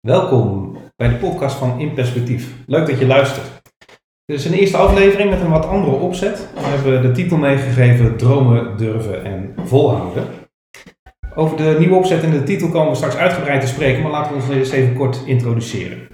[0.00, 2.54] Welkom bij de podcast van In Perspectief.
[2.66, 3.46] Leuk dat je luistert.
[4.24, 6.48] Dit is een eerste aflevering met een wat andere opzet.
[6.54, 10.24] We hebben de titel meegegeven Dromen, Durven en Volhouden.
[11.34, 14.32] Over de nieuwe opzet en de titel komen we straks uitgebreid te spreken, maar laten
[14.32, 16.08] we ons eens even kort introduceren.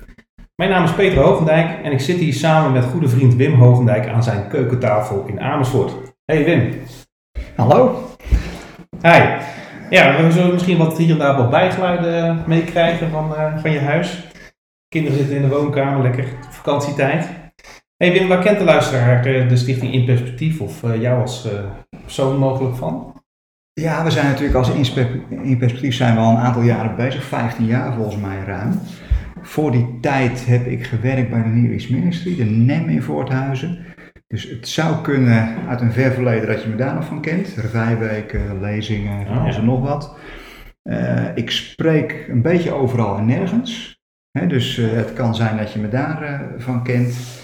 [0.55, 4.09] Mijn naam is Peter Hogendijk en ik zit hier samen met goede vriend Wim Hogendijk
[4.09, 5.93] aan zijn keukentafel in Amersfoort.
[6.25, 6.81] Hey Wim.
[7.57, 8.07] Hallo.
[9.03, 9.21] Hi.
[9.95, 13.81] Ja, we zullen misschien wat hier en daar wat bijgeluiden meekrijgen van, eh, van je
[13.81, 14.25] huis.
[14.89, 17.29] Kinderen zitten in de woonkamer, lekker vakantietijd.
[17.97, 21.53] Hey Wim, waar kent de luisteraar eh, de stichting In Perspectief of eh, jou als
[21.53, 21.59] eh,
[22.03, 23.23] persoon mogelijk van?
[23.73, 24.71] Ja, we zijn natuurlijk als
[25.29, 28.81] in perspectief zijn we al een aantal jaren bezig, 15 jaar volgens mij ruim.
[29.43, 33.94] Voor die tijd heb ik gewerkt bij de Near Ministry, de NEM in Voorthuizen.
[34.27, 37.49] Dus het zou kunnen uit een ver verleden dat je me daar nog van kent.
[37.49, 39.61] Revijweken, lezingen, van Oh, alles ja.
[39.61, 40.17] en nog wat.
[40.83, 44.03] Eh, ik spreek een beetje overal en nergens.
[44.49, 47.43] Dus eh, het kan zijn dat je me daarvan van kent.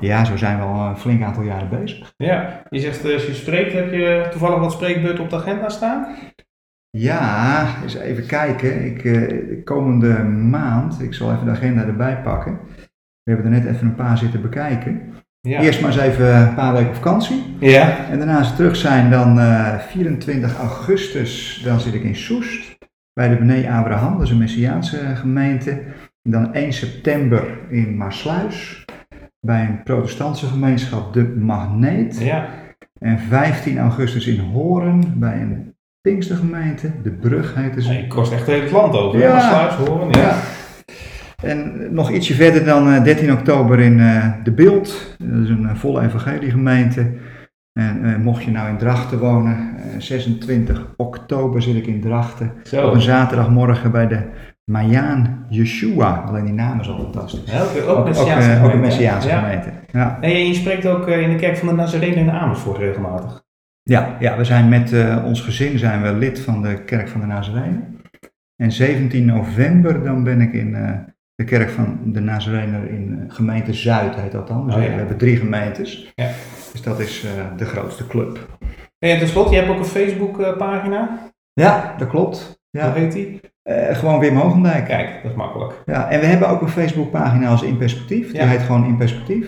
[0.00, 2.12] Ja, zo zijn we al een flink aantal jaren bezig.
[2.16, 5.68] Ja, je zegt eh, als je spreekt, heb je toevallig wat spreekbeurten op de agenda
[5.68, 6.14] staan?
[6.90, 8.84] Ja, eens even kijken.
[8.84, 12.58] Ik, eh, de komende maand, ik zal even de agenda erbij pakken.
[13.22, 15.14] We hebben er net even een paar zitten bekijken.
[15.40, 15.60] Ja.
[15.60, 17.56] Eerst maar eens even een paar weken vakantie.
[17.60, 18.06] Ja.
[18.10, 22.78] En daarna als we terug zijn, dan eh, 24 augustus, dan zit ik in Soest.
[23.12, 25.70] Bij de Bene Abraham, dat is een Messiaanse gemeente.
[26.22, 28.84] En dan 1 september in Maarsluis.
[29.40, 32.20] Bij een protestantse gemeenschap, de Magneet.
[32.20, 32.48] Ja.
[32.98, 36.92] En 15 augustus in Horen, bij een Pinkstergemeente.
[37.02, 37.56] De Brug.
[37.56, 39.18] Nee, je kost echt het hele land over.
[39.20, 39.34] Ja.
[39.34, 39.48] Ja.
[39.48, 40.10] Sluis horen.
[40.10, 40.20] Ja.
[40.20, 40.34] Ja.
[41.42, 45.16] En nog ietsje verder dan eh, 13 oktober in eh, De Beeld.
[45.18, 47.12] Dat is een eh, volle evangeliegemeente.
[47.72, 52.52] En eh, mocht je nou in Drachten wonen, eh, 26 oktober zit ik in Drachten.
[52.62, 52.86] Zo.
[52.86, 54.22] Op een zaterdagmorgen bij de
[54.64, 56.24] Mayaan Yeshua.
[56.26, 57.52] Alleen die naam is al fantastisch.
[57.52, 58.80] Ja, ook, ook, Messiaanse eh, ook een?
[58.80, 59.40] Messiaanse ja.
[59.40, 59.70] gemeente.
[59.92, 60.18] Ja.
[60.20, 63.42] Nee, je spreekt ook eh, in de kerk van de Nazarenen in Amersfoort regelmatig.
[63.82, 67.20] Ja, ja, we zijn met eh, ons gezin zijn we lid van de Kerk van
[67.20, 68.00] de Nazarenen.
[68.56, 70.90] En 17 november dan ben ik in eh,
[71.40, 74.66] de Kerk van de Nazarenen in eh, gemeente Zuid, heet dat dan.
[74.66, 74.88] Dus Oh, ja.
[74.88, 76.12] we hebben drie gemeentes.
[76.14, 76.28] Ja.
[76.72, 78.58] Dus dat is eh, de grootste club.
[78.98, 81.18] En tenslotte, je hebt ook een Facebook pagina.
[81.52, 82.60] Ja, dat klopt.
[82.70, 82.92] Hoe Ja.
[82.92, 83.40] heet die?
[83.62, 84.84] Eh, gewoon Wim Hogendijk.
[84.84, 85.82] Kijk, dat is makkelijk.
[85.86, 88.30] Ja, en we hebben ook een Facebookpagina als In Perspectief.
[88.30, 88.46] Die Ja.
[88.46, 89.46] heet gewoon In Perspectief.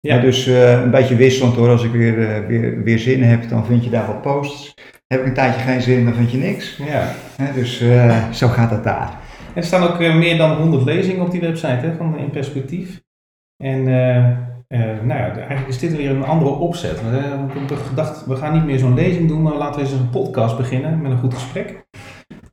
[0.00, 0.18] Ja.
[0.18, 1.68] Dus een beetje wisselend hoor.
[1.68, 4.74] Als ik weer, weer, weer zin heb, dan vind je daar wat posts.
[5.06, 6.76] Heb ik een tijdje geen zin, dan vind je niks.
[6.84, 7.08] Ja.
[7.54, 7.84] Dus
[8.30, 9.18] zo gaat het daar.
[9.54, 13.02] Er staan ook eh, meer dan 100 lezingen op die website hè, van In Perspectief.
[13.62, 14.26] En eh,
[14.66, 17.10] eh, nou ja, eigenlijk is dit weer een andere opzet.
[17.10, 19.86] We, eh, ik heb gedacht, we gaan niet meer zo'n lezing doen, maar laten we
[19.86, 21.84] eens een podcast beginnen met een goed gesprek.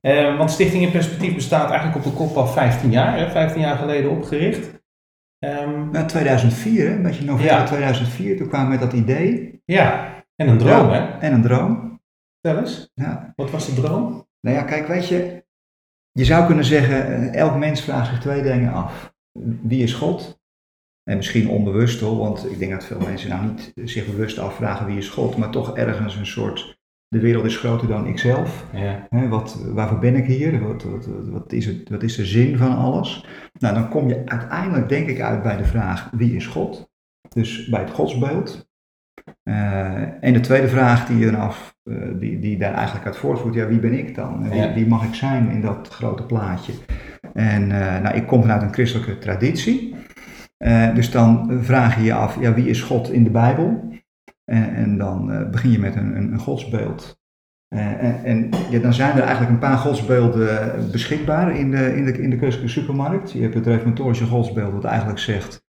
[0.01, 3.61] Eh, want Stichting In Perspectief bestaat eigenlijk op de kop al 15 jaar, hè, 15
[3.61, 4.81] jaar geleden opgericht.
[5.39, 7.63] Ehm, Nou, 2004, hè, een beetje november Ja.
[7.65, 9.61] 2004, toen kwamen we met dat idee.
[9.65, 10.93] ja, en een droom Ja.
[10.93, 11.19] hè.
[11.19, 12.01] En een droom.
[12.41, 13.33] Vertel eens, Ja.
[13.35, 14.27] wat was de droom?
[14.41, 15.45] Nou ja, kijk, weet je,
[16.17, 19.13] je zou kunnen zeggen, eh, elk mens vraagt zich twee dingen af.
[19.61, 20.39] Wie is God?
[21.03, 24.85] En misschien onbewust hoor, want ik denk dat veel mensen nou niet zich bewust afvragen
[24.85, 28.65] wie is God, maar toch ergens een soort, de wereld is groter dan ikzelf.
[28.73, 29.07] Ja.
[29.29, 30.67] Wat, waarvoor ben ik hier?
[30.67, 30.83] Wat,
[31.29, 33.25] wat, is het, wat is de zin van alles?
[33.59, 36.89] Nou, dan kom je uiteindelijk, denk ik, uit bij de vraag: wie is God?
[37.29, 38.69] Dus bij het godsbeeld.
[39.43, 41.76] Eh, en de tweede vraag die, je dan af, eh,
[42.19, 44.43] die, die daar eigenlijk uit voortvoert: ja, wie ben ik dan?
[44.43, 46.73] En wie, wie mag ik zijn in dat grote plaatje?
[47.33, 49.95] En eh, nou, ik kom vanuit een christelijke traditie.
[50.57, 53.89] Eh, dus dan vraag je je af: ja, wie is God in de Bijbel?
[54.45, 57.19] En, en dan eh, begin je met een, een, een godsbeeld.
[57.67, 62.05] Eh, en en ja, dan zijn er eigenlijk een paar godsbeelden beschikbaar in de, in
[62.05, 63.31] de, in de christelijke supermarkt.
[63.31, 65.65] Je hebt het reformatorische godsbeeld, wat eigenlijk zegt: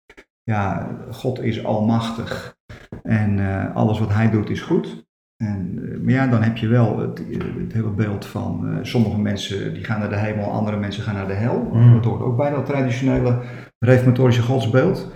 [0.42, 2.56] ja, God is almachtig
[3.02, 5.03] en eh, alles wat hij doet is goed.
[5.36, 7.18] En, eh, maar ja, dan heb je wel het,
[7.58, 11.14] het hele beeld van eh, sommige mensen die gaan naar de hemel, andere mensen gaan
[11.14, 11.70] naar de hel.
[11.72, 11.92] Mm.
[11.94, 13.40] Dat hoort ook bij dat traditionele
[13.78, 15.12] reformatorische godsbeeld.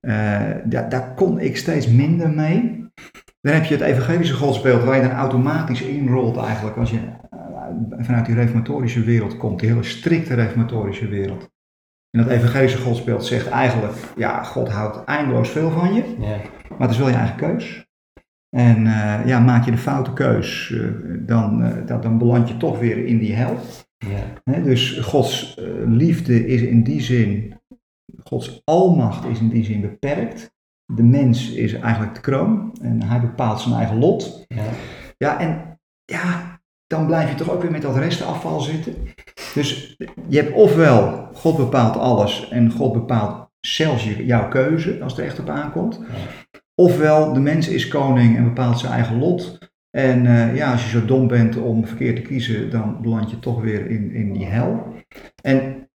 [0.00, 2.86] Eh, daar, daar kon ik steeds minder mee.
[3.40, 6.98] Dan heb je het evangelische godsbeeld waar je dan automatisch inrolt eigenlijk als je
[7.30, 7.38] eh,
[7.98, 11.50] vanuit die reformatorische wereld komt, die hele strikte reformatorische wereld.
[12.10, 16.36] En dat evangelische godsbeeld zegt eigenlijk, ja, God houdt eindeloos veel van je, Ja.
[16.68, 17.86] maar het is wel je eigen keus.
[18.50, 20.88] En eh, ja, maak je de foute keus, eh,
[21.20, 23.56] dan, eh, dan, beland je toch weer in die hel.
[23.98, 24.60] Ja.
[24.60, 25.56] Dus Gods
[25.86, 27.60] liefde is in die zin,
[28.24, 30.56] Gods almacht is in die zin beperkt.
[30.94, 34.44] De mens is eigenlijk de kroon en hij bepaalt zijn eigen lot.
[34.48, 34.64] Ja.
[35.16, 38.94] Ja, en ja, dan blijf je toch ook weer met dat restafval zitten.
[39.54, 39.96] Dus
[40.28, 45.26] je hebt ofwel God bepaalt alles en God bepaalt zelfs jouw keuze als het er
[45.26, 46.00] echt op aankomt.
[46.80, 49.58] Ofwel de mens is koning en bepaalt zijn eigen lot.
[49.90, 53.38] En eh, ja, als je zo dom bent om verkeerd te kiezen, dan beland je
[53.38, 54.94] toch weer in, in die hel.
[55.42, 55.88] En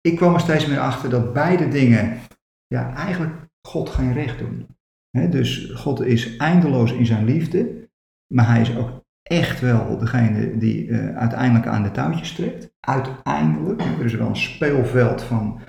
[0.00, 2.18] ik kwam er steeds meer achter dat beide dingen
[2.66, 3.34] ja, eigenlijk
[3.68, 4.66] God geen recht doen.
[5.10, 7.90] Hè, dus God is eindeloos in zijn liefde,
[8.34, 12.72] maar hij is ook echt wel degene die eh, uiteindelijk aan de touwtjes trekt.
[12.80, 13.82] Uiteindelijk.
[13.82, 15.60] Er is wel een speelveld van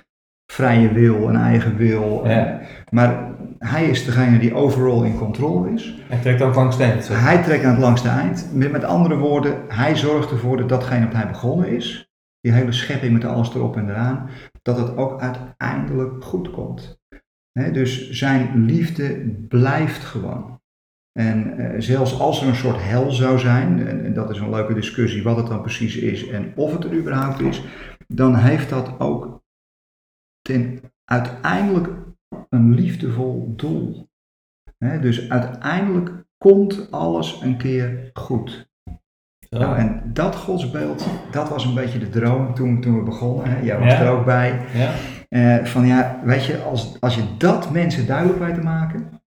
[0.51, 2.27] vrije wil en eigen wil.
[2.27, 2.59] Ja.
[2.89, 6.01] Maar hij is degene die overal in controle is.
[6.07, 7.07] Hij trekt ook langs de eind.
[7.07, 8.49] Hij trekt aan het langste eind.
[8.53, 12.09] Met, met andere woorden, hij zorgt ervoor dat datgene wat hij begonnen is,
[12.39, 14.29] die hele schepping met alles erop en eraan,
[14.61, 16.99] dat het ook uiteindelijk goed komt.
[17.71, 20.59] Dus zijn liefde blijft gewoon.
[21.19, 24.49] En eh, zelfs als er een soort hel zou zijn, en, en dat is een
[24.49, 27.63] leuke discussie wat het dan precies is en of het er überhaupt is,
[28.07, 29.40] dan heeft dat ook
[30.51, 31.87] ten uiteindelijk
[32.49, 34.09] een liefdevol doel.
[35.01, 38.69] Dus uiteindelijk komt alles een keer goed.
[39.49, 43.45] Nou, en dat godsbeeld, dat was een beetje de droom toen, toen we begonnen.
[43.49, 43.59] Hè?
[43.61, 44.01] Jij was Ja.
[44.01, 44.59] er ook bij.
[44.73, 44.91] ja.
[45.29, 49.21] Eh, van ja, weet je, als, als je dat mensen duidelijk weet te maken,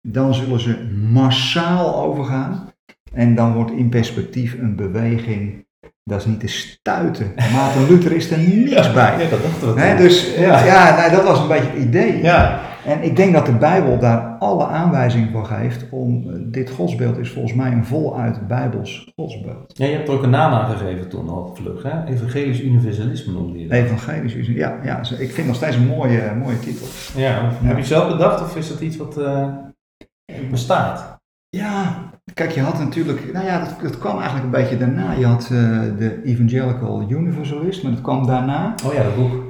[0.00, 2.72] dan zullen ze massaal overgaan.
[3.12, 5.63] En dan wordt in perspectief een beweging,
[6.04, 7.32] dat is niet te stuiten.
[7.52, 9.12] Maarten Luther is er niks bij.
[9.22, 9.96] Ja, dat dachten we toen.
[9.96, 10.64] dus Ja.
[10.64, 12.22] ja, nou, dat was een beetje het idee.
[12.22, 12.60] Ja.
[12.86, 17.18] En ik denk dat de Bijbel daar alle aanwijzingen voor geeft om, eh, dit godsbeeld
[17.18, 19.72] is volgens mij een voluit Bijbels godsbeeld.
[19.78, 22.04] ja, je hebt er ook een naam aan gegeven toen al vlug, hè?
[22.04, 23.78] Evangelisch universalisme noemde je dat.
[23.78, 26.86] Evangelisch, is- ja, ja, ik vind nog steeds een mooie, mooie titel.
[27.16, 29.46] Ja, heb je het zelf bedacht of is dat iets wat eh,
[30.50, 31.13] bestaat?
[31.54, 35.12] Ja, kijk, je had natuurlijk, nou ja, dat, dat kwam eigenlijk een beetje daarna.
[35.12, 38.74] Je had eh, de Evangelical Universalist, maar dat kwam daarna.
[38.86, 39.42] Oh ja, dat boek.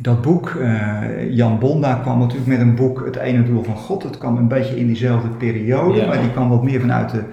[0.00, 4.02] Dat boek, eh, Jan Bonda kwam natuurlijk met een boek, Het ene doel van God.
[4.02, 6.06] Dat kwam een beetje in diezelfde periode, Ja.
[6.06, 7.24] maar die kwam wat meer vanuit de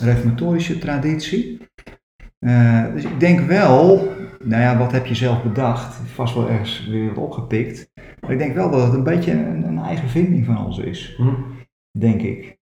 [0.00, 1.60] reformatorische traditie.
[2.38, 4.08] Eh, dus ik denk wel,
[4.44, 5.94] nou ja, wat heb je zelf bedacht?
[5.94, 7.90] Vast wel ergens weer wat opgepikt.
[8.20, 11.14] Maar ik denk wel dat het een beetje een, een eigen vinding van ons is,
[11.16, 11.34] Hm.
[11.98, 12.56] denk ik.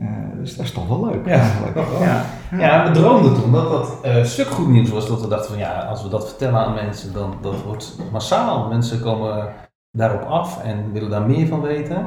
[0.00, 0.06] Eh,
[0.38, 2.02] dus dat is toch wel leuk Ja, wel.
[2.02, 2.24] Ja,
[2.58, 5.08] Ja, we droomden toen dat dat eh, stuk goed nieuws was.
[5.08, 8.68] Dat we dachten van ja, als we dat vertellen aan mensen, dan dat wordt massaal.
[8.68, 9.48] Mensen komen
[9.90, 12.06] daarop af en willen daar meer van weten.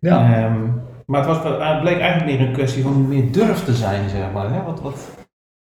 [0.00, 0.34] ja.
[0.34, 0.68] Ehm,
[1.06, 4.32] maar het, was, het bleek eigenlijk meer een kwestie van meer durf te zijn, zeg
[4.32, 4.52] maar.
[4.52, 4.62] Hè?
[4.62, 5.08] Wat, wat,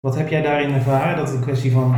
[0.00, 1.16] wat heb jij daarin ervaren?
[1.16, 1.96] Dat het een kwestie van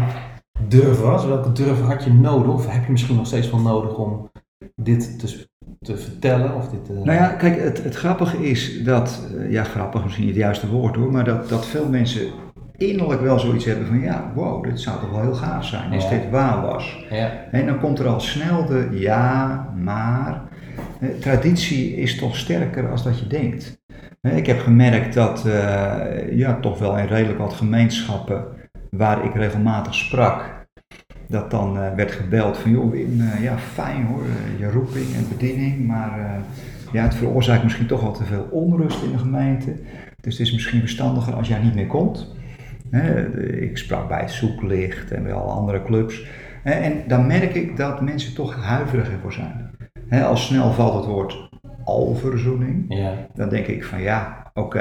[0.68, 1.24] durf was?
[1.24, 2.52] Welke durf had je nodig?
[2.52, 4.30] Of heb je misschien nog steeds wel nodig om
[4.76, 5.46] dit te,
[5.80, 6.54] te vertellen?
[6.54, 10.24] Of dit, te- Nou ja, kijk, het, het grappige is dat, eh, ja, grappig misschien
[10.26, 12.22] niet het juiste woord hoor, maar dat, dat veel mensen
[12.76, 16.04] innerlijk wel zoiets hebben van, ja, wow, dit zou toch wel heel gaaf zijn als
[16.04, 16.10] Ja.
[16.10, 17.04] dit waar was.
[17.10, 20.42] Ja, En dan komt er al snel de ja, maar.
[21.00, 23.80] Eh, Traditie is toch sterker als dat je denkt.
[24.20, 25.46] Eh, Ik heb gemerkt dat,
[26.30, 28.44] ja, toch wel in redelijk wat gemeenschappen
[28.90, 30.61] waar ik regelmatig sprak,
[31.32, 35.14] dat dan eh, werd gebeld van, joh Wim, eh, ja fijn hoor, eh, je roeping
[35.14, 36.42] en bediening, maar
[36.92, 39.74] ja, het veroorzaakt misschien toch wel te veel onrust in de gemeente.
[40.20, 42.34] Dus het is misschien verstandiger als jij niet meer komt.
[43.60, 46.26] Ik sprak bij het Zoeklicht en bij alle andere clubs.
[46.62, 49.70] En dan merk ik dat mensen toch huiveriger voor zijn.
[50.08, 51.50] Hè, Al snel valt het woord
[51.84, 52.84] alverzoening.
[52.88, 53.12] ja.
[53.34, 54.78] Dan denk ik van ja, oké,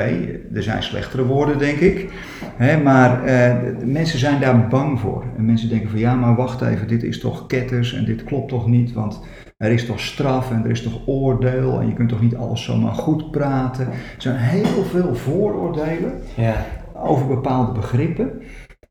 [0.53, 2.10] er zijn slechtere woorden denk ik.
[2.55, 5.24] Hè, maar eh, de mensen zijn daar bang voor.
[5.38, 8.50] En mensen denken van ja, maar wacht even, dit is toch ketters en dit klopt
[8.50, 8.93] toch niet.
[8.93, 9.22] Want
[9.58, 12.63] er is toch straf en er is toch oordeel en je kunt toch niet alles
[12.63, 13.88] zomaar goed praten.
[13.88, 16.65] Er zijn heel veel vooroordelen ja.
[16.93, 18.41] over bepaalde begrippen.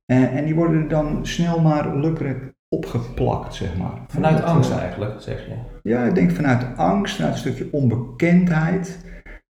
[0.07, 4.01] Eh, en die worden dan snel maar lukkelijk opgeplakt, zeg maar.
[4.07, 5.70] Vanuit angst eigenlijk, zeg je.
[5.83, 9.05] Ja, ik denk vanuit angst, vanuit een stukje onbekendheid,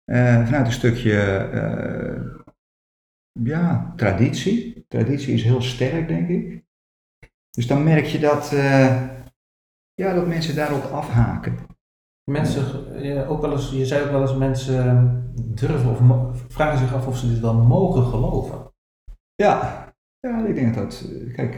[0.03, 2.21] eh, vanuit een stukje eh,
[3.43, 4.85] ja, traditie.
[4.87, 6.65] Traditie is heel sterk, denk ik.
[7.49, 9.09] Dus dan merk je dat, eh,
[9.93, 11.57] ja, dat mensen daarop afhaken.
[12.31, 16.93] Mensen, ja, ook wel eens, je zei ook wel eens, mensen durven of vragen zich
[16.93, 18.73] af of ze dit wel mogen geloven.
[19.35, 19.85] Ja,
[20.19, 21.11] ja ik denk dat dat.
[21.33, 21.57] Kijk,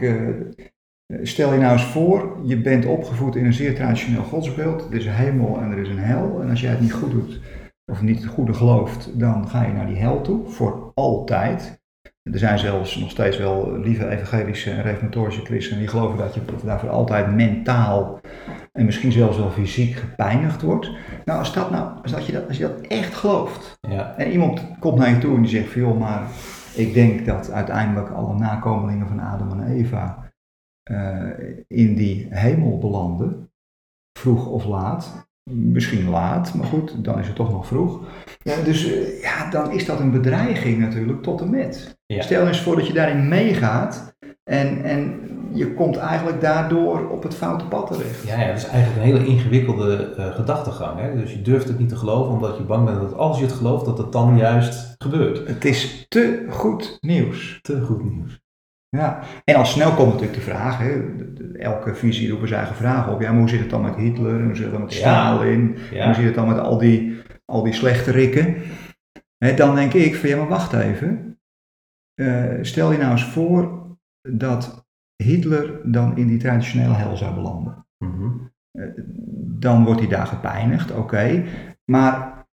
[1.22, 4.86] stel je nou eens voor, je bent opgevoed in een zeer traditioneel godsbeeld.
[4.90, 6.40] Er is een hemel en er is een hel.
[6.42, 7.40] En als jij het niet goed doet,
[7.86, 11.78] of niet het goede gelooft, dan ga je naar die hel toe, voor altijd.
[12.22, 16.40] Er zijn zelfs nog steeds wel lieve evangelische en reformatorische christenen die geloven dat je
[16.64, 18.20] daarvoor altijd mentaal
[18.72, 20.90] en misschien zelfs wel fysiek gepijnigd wordt.
[21.24, 24.30] Nou, als, dat nou, als, dat je, dat, als je dat echt gelooft, Ja, en
[24.30, 26.22] iemand komt naar je toe en die zegt van joh, maar
[26.74, 30.29] ik denk dat uiteindelijk alle nakomelingen van Adam en Eva
[30.90, 33.50] eh, in die hemel belanden,
[34.18, 35.28] vroeg of laat.
[35.50, 38.00] Misschien laat, maar goed, dan is het toch nog vroeg.
[38.42, 41.98] Ja, dus eh, ja, dan is dat een bedreiging natuurlijk tot en met.
[42.06, 42.22] Ja.
[42.22, 45.20] Stel eens voor dat je daarin meegaat en, en
[45.52, 48.26] je komt eigenlijk daardoor op het foute pad terecht.
[48.26, 51.00] Ja, ja, dat is eigenlijk een hele ingewikkelde eh, gedachtegang.
[51.00, 51.16] Hè?
[51.16, 53.52] Dus je durft het niet te geloven omdat je bang bent dat als je het
[53.52, 55.48] gelooft, dat het dan juist gebeurt.
[55.48, 57.58] Het is te goed nieuws.
[57.62, 58.40] Te goed nieuws.
[58.96, 61.16] Ja, en al snel komt natuurlijk de vraag, hè,
[61.56, 63.20] elke visie roept zijn eigen vragen op.
[63.20, 64.34] Ja, maar hoe zit het dan met Hitler?
[64.40, 64.98] En hoe zit het dan met Ja.
[64.98, 65.74] Stalin?
[65.74, 68.56] En hoe Ja, zit het dan met al die, al die slechte rikken?
[69.44, 71.38] Hè, dan denk ik van ja, maar wacht even.
[72.14, 73.86] Eh, stel je nou eens voor
[74.28, 77.86] dat Hitler dan in die traditionele hel zou belanden.
[78.04, 78.30] Mhm.
[78.70, 78.86] Eh,
[79.58, 81.44] dan wordt hij daar gepijnigd, oké.
[81.84, 82.46] Maar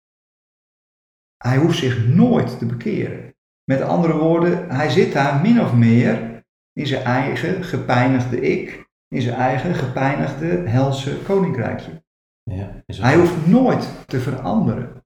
[1.36, 3.35] hij hoeft zich nooit te bekeren.
[3.70, 9.22] Met andere woorden, hij zit daar min of meer in zijn eigen gepijnigde ik, in
[9.22, 12.02] zijn eigen gepijnigde helse koninkrijkje.
[12.42, 12.82] ja.
[12.86, 15.04] Hij hoeft nooit te veranderen.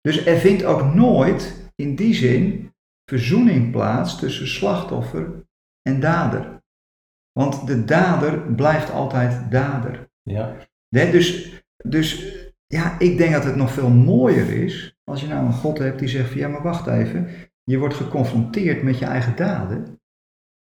[0.00, 2.72] Dus er vindt ook nooit in die zin
[3.10, 5.46] verzoening plaats tussen slachtoffer
[5.82, 6.62] en dader.
[7.32, 10.10] Want de dader blijft altijd dader.
[10.22, 10.56] Ja,
[10.88, 15.52] dus, dus ja, ik denk dat het nog veel mooier is als je nou een
[15.52, 17.28] God hebt die zegt van ja, maar wacht even,
[17.64, 20.00] je wordt geconfronteerd met je eigen daden.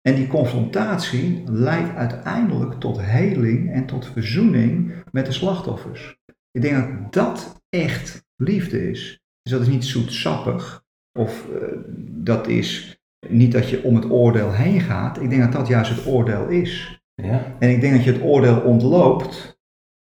[0.00, 6.16] En die confrontatie leidt uiteindelijk tot heling en tot verzoening met de slachtoffers.
[6.50, 9.20] Ik denk dat dat echt liefde is.
[9.42, 10.84] Dus dat is niet zoetsappig
[11.18, 12.98] of eh, dat is
[13.28, 15.20] niet dat je om het oordeel heen gaat.
[15.20, 17.02] Ik denk dat dat juist het oordeel is.
[17.14, 19.58] ja, En ik denk dat je het oordeel ontloopt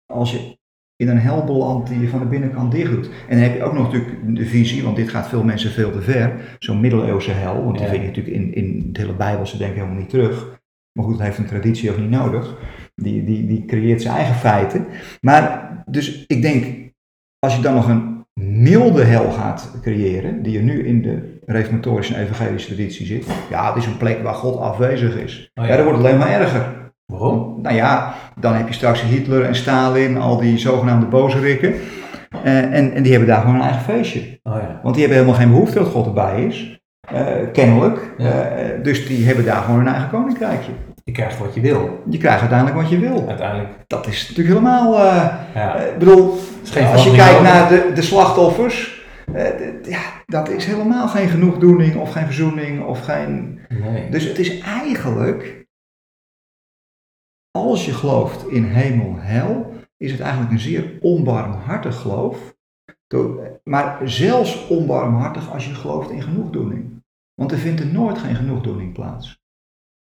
[0.06, 0.59] als je
[1.02, 3.10] in een hel belandt die je van de binnenkant dicht doet.
[3.28, 5.92] En dan heb je ook nog natuurlijk de visie, want dit gaat veel mensen veel
[5.92, 7.92] te ver, zo'n middeleeuwse hel, want die Ja.
[7.92, 10.60] vind je natuurlijk in, in het hele Bijbelse denken helemaal niet terug.
[10.92, 12.58] Maar goed, dat heeft een traditie ook niet nodig.
[12.96, 14.86] Die, die, die creëert zijn eigen feiten.
[15.22, 16.66] Maar dus ik denk,
[17.40, 22.16] als je dan nog een milde hel gaat creëren, die je nu in de reformatorische
[22.16, 25.52] en evangelische traditie zit, ja, het is een plek waar God afwezig is.
[25.54, 25.70] Oh ja.
[25.72, 26.89] ja, dan wordt alleen maar erger.
[27.10, 27.60] Waarom?
[27.62, 31.74] Nou ja, dan heb je straks Hitler en Stalin, al die zogenaamde bozerikken.
[32.44, 34.40] Eh, en, en die hebben daar gewoon een eigen feestje.
[34.44, 36.80] Oh ja, Want die hebben helemaal geen behoefte dat God erbij is.
[37.14, 38.14] Eh, kennelijk.
[38.18, 38.42] Ja.
[38.42, 40.72] Eh, dus die hebben daar gewoon hun eigen koninkrijkje.
[41.04, 43.26] je krijgt wat je wil, Je krijgt uiteindelijk wat je wil.
[43.28, 43.70] uiteindelijk.
[43.88, 44.94] Dat is natuurlijk helemaal.
[45.56, 46.38] Ja, ik bedoel,
[46.94, 49.02] als je kijkt naar de, de slachtoffers.
[49.84, 53.60] ja, dat is helemaal geen genoegdoening of geen verzoening of geen.
[53.70, 54.10] nee.
[54.10, 55.59] Dus het is eigenlijk,
[57.52, 62.58] als je gelooft in hemel, hel, is het eigenlijk een zeer onbarmhartig geloof.
[63.64, 67.04] Maar zelfs onbarmhartig als je gelooft in genoegdoening.
[67.34, 69.42] Want er vindt er nooit geen genoegdoening plaats.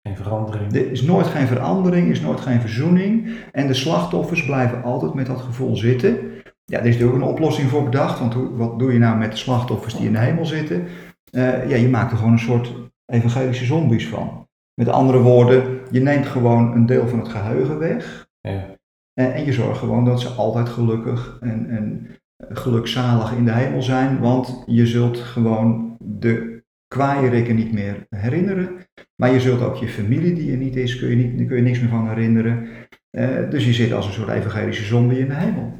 [0.07, 0.73] Geen verandering.
[0.73, 3.35] Er is nooit geen verandering, er is nooit geen verzoening.
[3.51, 6.31] En de slachtoffers blijven altijd met dat gevoel zitten.
[6.65, 8.19] Ja, er is er ook een oplossing voor bedacht.
[8.19, 10.87] Want wat doe je nou met de slachtoffers die in de hemel zitten?
[11.31, 12.73] Eh, ja, je maakt er gewoon een soort
[13.05, 14.42] evangelische zombies van.
[14.75, 18.27] Met andere woorden, je neemt gewoon een deel van het geheugen weg.
[18.39, 18.75] Ja.
[19.13, 22.07] En, en je zorgt gewoon dat ze altijd gelukkig en, en
[22.49, 24.19] gelukzalig in de hemel zijn.
[24.19, 28.69] Want je zult gewoon de kwaaierikken niet meer herinneren.
[29.15, 31.55] Maar je zult ook je familie die er niet is, kun je, niet, daar kun
[31.55, 32.67] je niks meer van herinneren.
[33.09, 35.73] Eh, dus je zit als een soort evangelische zombie in de hemel.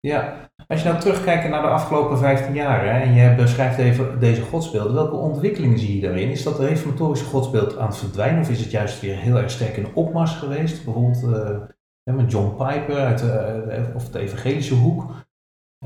[0.00, 4.20] Ja, als je nou terugkijkt naar de afgelopen 15 jaar hè, en je beschrijft even
[4.20, 6.30] deze godsbeelden, welke ontwikkelingen zie je daarin?
[6.30, 9.76] Is dat reformatorische godsbeeld aan het verdwijnen of is het juist weer heel erg sterk
[9.76, 10.84] in opmars geweest?
[10.84, 11.58] Bijvoorbeeld eh,
[12.02, 15.04] hè, met John Piper uit de, de- of de evangelische hoek.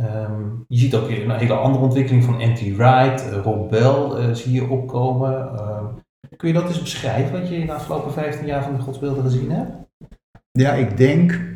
[0.00, 4.32] Ehm, je ziet ook een hele andere ontwikkeling van Anti Wright, eh, Rob Bell eh,
[4.34, 5.58] zie je opkomen.
[5.58, 5.84] Ehm,
[6.36, 9.22] kun je dat eens beschrijven wat je in de afgelopen 15 jaar van de godsbeelden
[9.22, 9.72] gezien hebt?
[10.52, 11.52] Ja, ik denk.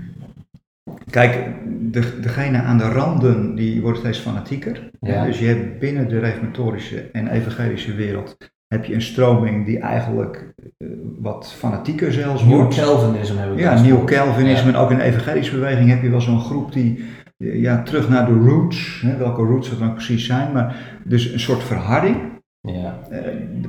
[1.11, 1.47] Kijk,
[1.80, 4.90] de, degene aan de randen die worden steeds fanatieker.
[5.00, 5.25] Ja.
[5.25, 8.37] Dus je hebt binnen de reformatorische en evangelische wereld
[8.68, 12.75] heb je een stroming die eigenlijk eh, wat fanatieker zelfs New wordt.
[12.75, 14.04] Calvinism hebben we Ja, nieuw.
[14.04, 17.04] Calvinisme en ook in de evangelische beweging heb je wel zo'n groep die
[17.37, 21.33] eh, ja, terug naar de roots, hè, welke roots dat dan precies zijn, maar dus
[21.33, 22.16] een soort verharding.
[22.61, 23.18] Ja, Eh,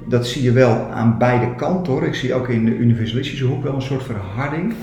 [0.08, 2.04] dat zie je wel aan beide kanten hoor.
[2.04, 4.74] Ik zie ook in de universalistische hoek wel een soort verharding.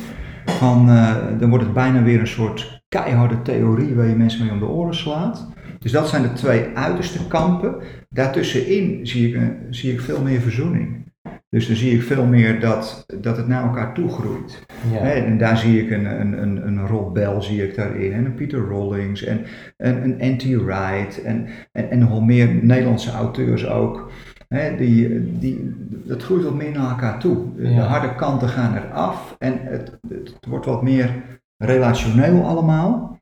[0.47, 4.53] Van, eh, dan wordt het bijna weer een soort keiharde theorie waar je mensen mee
[4.53, 5.49] om de oren slaat.
[5.79, 7.75] Dus dat zijn de twee uiterste kampen.
[8.09, 11.05] Daartussenin zie ik, een- zie ik veel meer verzoening.
[11.49, 14.65] Dus dan zie ik veel meer dat, dat het naar elkaar toe groeit.
[14.93, 14.99] ja.
[14.99, 18.35] En daar zie ik een, een, een, een Rob Bell zie ik daarin, en een
[18.35, 19.41] Peter Rollings, en
[19.77, 24.11] een, een Wright, en, en, en nogal meer Nederlandse auteurs ook.
[24.49, 25.75] Hè, die, die,
[26.07, 27.55] dat groeit wat meer naar elkaar toe.
[27.57, 27.87] De Ja.
[27.87, 33.19] harde kanten gaan eraf en het, het wordt wat meer relationeel allemaal.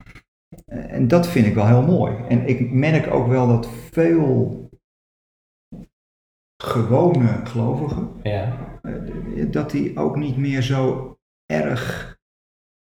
[0.65, 2.15] Eh, En dat vind ik wel heel mooi.
[2.29, 4.63] En ik merk ook wel dat veel
[6.63, 8.57] gewone gelovigen, Ja.
[8.83, 11.17] eh, dat die ook niet meer zo
[11.47, 12.13] erg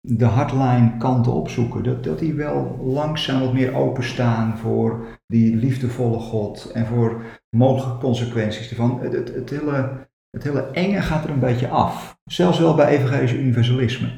[0.07, 1.83] de hardline kanten opzoeken.
[1.83, 7.23] Dat, dat die wel langzaam wat meer openstaan voor die liefdevolle God en voor
[7.57, 8.99] mogelijke consequenties ervan.
[9.01, 12.17] Het, het, het, hele, het hele enge gaat er een beetje af.
[12.25, 14.09] Zelfs wel bij evangelisch universalisme.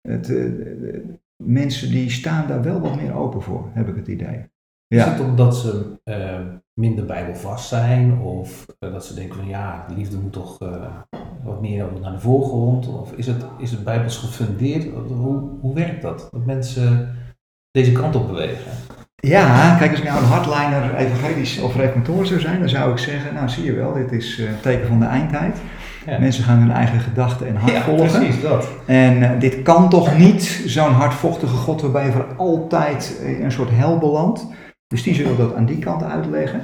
[0.00, 1.00] Het, eh, eh,
[1.36, 4.48] mensen die staan daar wel wat meer open voor, heb ik het idee.
[4.86, 6.40] Is het omdat ze eh,
[6.80, 8.20] minder bijbelvast zijn?
[8.20, 10.58] Of dat ze denken van ja, de liefde moet toch
[11.44, 12.88] wat meer naar de voorgrond?
[12.88, 14.84] Of is het, is het bijbels gefundeerd?
[15.08, 16.28] Hoe, hoe werkt dat?
[16.30, 17.14] Dat mensen
[17.70, 18.72] deze kant op bewegen?
[19.20, 22.98] Ja, kijk, als ik nou een hardliner evangelisch of reformatorisch zou zijn, dan zou ik
[22.98, 25.58] zeggen, nou zie je wel, dit is eh, het teken van de eindtijd.
[26.06, 26.18] Ja.
[26.18, 28.20] Mensen gaan hun eigen gedachten en hart Ja, volgen.
[28.20, 28.68] precies dat.
[28.86, 33.52] En eh, dit kan toch niet, zo'n hardvochtige God waarbij je voor altijd in een
[33.52, 34.46] soort hel belandt.
[34.86, 36.60] Dus die zullen dat aan die kant uitleggen.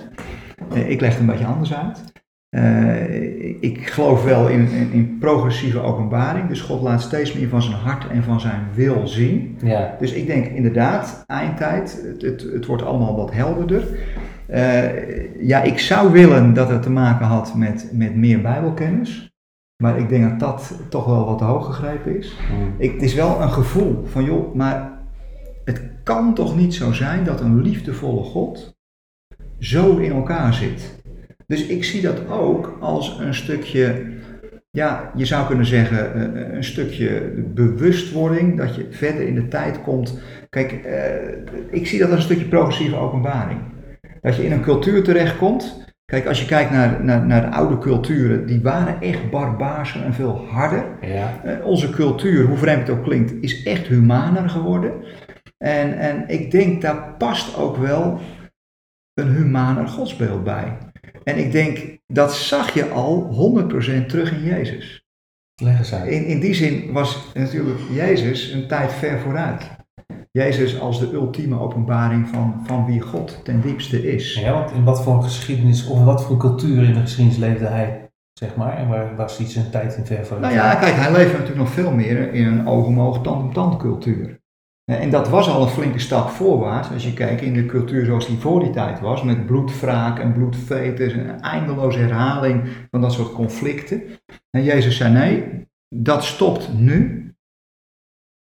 [0.74, 1.98] Eh, ik leg het een beetje anders uit.
[2.56, 6.48] Eh, ik geloof wel in, in, in progressieve openbaring.
[6.48, 9.58] Dus God laat steeds meer van zijn hart en van zijn wil zien.
[9.62, 13.82] Ja, Dus ik denk inderdaad, eindtijd, het, het, het wordt allemaal wat helderder.
[14.46, 19.30] Eh, ja, ik zou willen dat het te maken had met, met meer bijbelkennis.
[19.82, 22.36] Maar ik denk dat dat toch wel wat te hoog gegrepen is.
[22.78, 24.98] Ik, het is wel een gevoel van, joh, maar
[25.64, 28.74] het kan toch niet zo zijn dat een liefdevolle God
[29.58, 31.04] zo in elkaar zit.
[31.46, 34.06] Dus ik zie dat ook als een stukje,
[34.70, 37.20] ja, je zou kunnen zeggen, eh, een stukje
[37.54, 40.20] bewustwording, dat je verder in de tijd komt.
[40.50, 43.60] Kijk, eh, ik zie dat als een stukje progressieve openbaring.
[44.20, 45.84] Dat je in een cultuur terechtkomt.
[46.04, 50.14] Kijk, als je kijkt naar, naar, naar de oude culturen, die waren echt barbaarser en
[50.14, 50.84] veel harder.
[51.00, 54.92] ja, Eh, onze cultuur, hoe vreemd het ook klinkt, is echt humaner geworden.
[55.58, 58.20] En, en ik denk daar past ook wel
[59.14, 60.78] een humaner godsbeeld bij.
[61.30, 63.28] En ik denk, dat zag je al
[64.02, 65.04] 100% terug in Jezus.
[65.62, 66.10] leg eens uit.
[66.10, 69.70] In, in die zin was natuurlijk Jezus een tijd ver vooruit.
[70.30, 74.34] Jezus als de ultieme openbaring van, van wie God ten diepste is.
[74.34, 78.10] Ja, want in wat voor geschiedenis of wat voor cultuur in de geschiedenis leefde hij,
[78.32, 78.76] zeg maar?
[78.76, 80.54] En waar was hij zijn tijd in ver vooruit?
[80.54, 83.42] Nou ja, kijk, hij leefde natuurlijk nog veel meer in een oog om oog, tand
[83.42, 84.40] om tand cultuur.
[84.86, 88.04] Eh, En dat was al een flinke stap voorwaarts, als je kijkt in de cultuur
[88.04, 93.00] zoals die voor die tijd was, met bloedwraak en bloedvetes en een eindeloze herhaling van
[93.00, 94.02] dat soort conflicten.
[94.50, 97.20] En Jezus zei nee, dat stopt nu.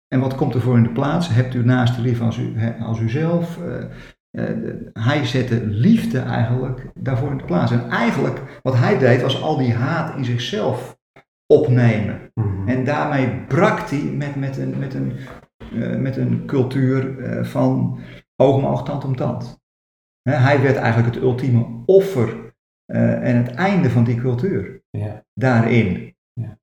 [0.09, 1.29] En wat komt er voor in de plaats?
[1.29, 3.59] Hebt u naast lief als, u, als uzelf?
[3.63, 3.85] Eh,
[4.31, 7.73] eh, hij zette liefde eigenlijk daarvoor in de plaats.
[7.73, 10.99] En eigenlijk wat hij deed was al die haat in zichzelf
[11.47, 12.31] opnemen.
[12.35, 12.69] Mhm.
[12.69, 15.13] En daarmee brak hij met, met, een, met, een,
[15.83, 17.99] eh, met een cultuur eh, van
[18.37, 19.63] oog om oog, tand om tand.
[20.31, 25.25] Hij werd eigenlijk het ultieme offer eh, en het einde van die cultuur Ja.
[25.35, 26.17] daarin.
[26.33, 26.59] Ja.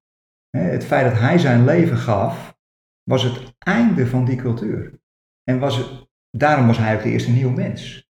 [0.58, 2.58] Het feit dat hij zijn leven gaf,
[3.04, 5.00] was het einde van die cultuur.
[5.44, 8.10] En was het, daarom was hij ook de eerste nieuwe mens.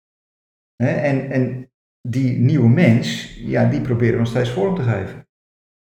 [0.83, 1.71] En, en
[2.07, 5.27] die nieuwe mens, ja, die proberen we nog steeds vorm te geven.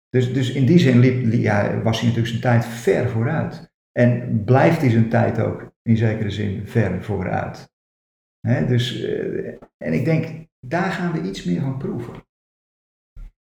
[0.08, 3.74] Dus, dus in die zin liep, li- ja, was hij natuurlijk zijn tijd ver vooruit.
[3.96, 7.70] En blijft hij zijn tijd ook in zekere zin ver vooruit.
[8.68, 12.14] Dus, eh, en ik denk, daar gaan we iets meer van proeven.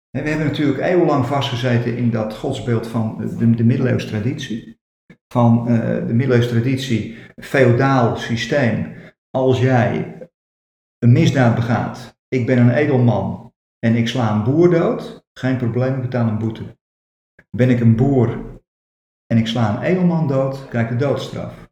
[0.09, 4.79] We hebben natuurlijk eeuwenlang vastgezeten in dat godsbeeld van de, de middeleeuwse traditie.
[5.33, 8.95] Van eh, de middeleeuwse traditie, feodaal systeem.
[9.29, 10.17] Als jij
[10.97, 15.95] een misdaad begaat, ik ben een edelman en ik sla een boer dood, geen probleem,
[15.95, 16.77] ik betaal een boete.
[17.49, 18.56] Ben ik een boer
[19.27, 21.69] en ik sla een edelman dood, krijg ik de doodstraf.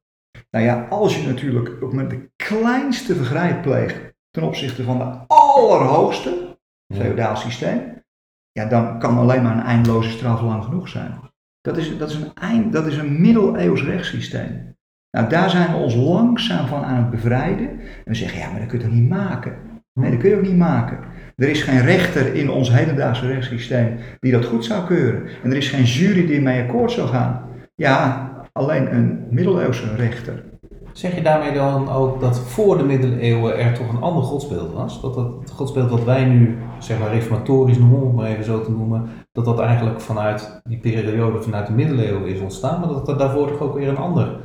[0.50, 5.18] Nou ja, als je natuurlijk ook met de kleinste vergrijp pleegt ten opzichte van de
[5.28, 6.58] allerhoogste,
[6.94, 8.04] feodaal systeem,
[8.52, 11.20] ja, dan kan alleen maar een eindeloze straf lang genoeg zijn.
[11.62, 14.76] Dat is, dat is, een, eind, dat is een middeleeuws rechtssysteem.
[15.12, 17.70] Nou, daar zijn we ons langzaam van aan het bevrijden.
[17.80, 19.82] En we zeggen, ja, maar dat kun je toch niet maken?
[19.94, 21.00] Nee, dat kun je ook niet maken.
[21.36, 25.28] Er is geen rechter in ons hedendaagse rechtssysteem die dat goed zou keuren.
[25.44, 27.42] En er is geen jury die mee akkoord zou gaan.
[27.76, 30.44] Ja, alleen een middeleeuwse rechter.
[30.92, 35.02] Zeg je daarmee dan ook dat voor de middeleeuwen er toch een ander godsbeeld was?
[35.02, 38.44] Dat dat het godsbeeld wat wij nu, zeg maar reformatorisch noemen, om het maar even
[38.44, 42.90] zo te noemen, dat dat eigenlijk vanuit die periode, vanuit de middeleeuwen is ontstaan, maar
[42.90, 44.40] dat er daarvoor toch ook weer een ander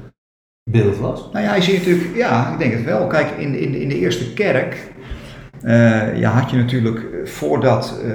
[0.70, 1.28] beeld was?
[1.32, 3.06] Nou ja, je ziet natuurlijk, ja, ik denk het wel.
[3.06, 4.92] Kijk, in, in, in de eerste kerk
[5.62, 8.08] Eh, ja, had je natuurlijk eh, voordat eh,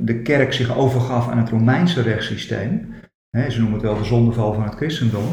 [0.00, 2.94] de, kerk zich overgaf aan het Romeinse rechtssysteem,
[3.30, 5.24] hè, ze noemen het wel de zondeval van het christendom,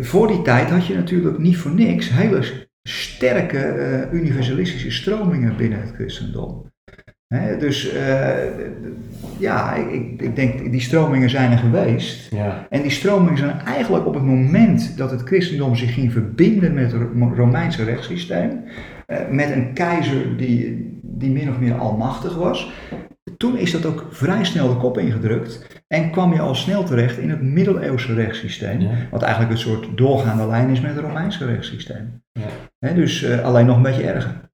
[0.00, 5.94] voor die tijd had je natuurlijk niet voor niks hele sterke universalistische stromingen binnen het
[5.94, 6.70] christendom.
[7.58, 8.36] Dus eh,
[9.38, 12.30] ja, ik, ik denk die stromingen zijn er geweest.
[12.30, 12.66] Ja.
[12.70, 16.92] En die stromingen zijn eigenlijk op het moment dat het christendom zich ging verbinden met
[16.92, 18.64] het Ro- Romeinse rechtssysteem,
[19.06, 22.72] eh, met een keizer die, die min of meer almachtig was,
[23.36, 27.18] toen is dat ook vrij snel de kop ingedrukt en kwam je al snel terecht
[27.18, 28.90] in het middeleeuwse rechtssysteem, Ja.
[29.10, 32.22] wat eigenlijk een soort doorgaande lijn is met het Romeinse rechtssysteem.
[32.78, 32.92] Ja.
[32.92, 34.44] Dus eh, alleen nog een beetje erger.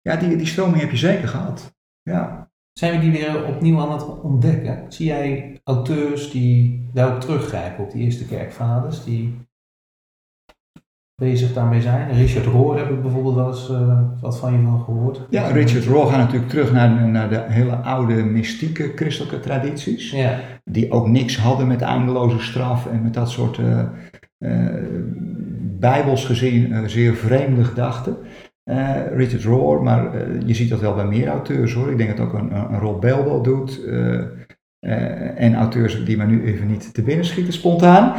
[0.00, 1.74] Ja, die, die stroming heb je zeker gehad.
[2.10, 2.50] Ja.
[2.72, 4.84] Zijn we die weer opnieuw aan het ontdekken?
[4.88, 9.34] Zie jij auteurs die daarop teruggrijpen, op die eerste kerkvaders, die
[11.14, 12.12] bezig daarmee zijn?
[12.12, 15.26] Richard Rohr heb ik bijvoorbeeld wel eens eh, wat van je van gehoord.
[15.30, 20.10] Ja, Richard Rohr gaat natuurlijk terug naar, naar de hele oude mystieke christelijke tradities.
[20.10, 23.84] Ja, Die ook niks hadden met eindeloze straf en met dat soort eh,
[25.78, 28.16] bijbels gezien zeer vreemde gedachten.
[28.66, 31.90] Eh, Richard Rohr, maar eh, je ziet dat wel bij meer auteurs hoor.
[31.90, 33.84] Ik denk dat ook een, een Rob Bell wel doet.
[33.84, 34.20] eh,
[35.40, 38.14] en auteurs die mij nu even niet te binnen schieten spontaan.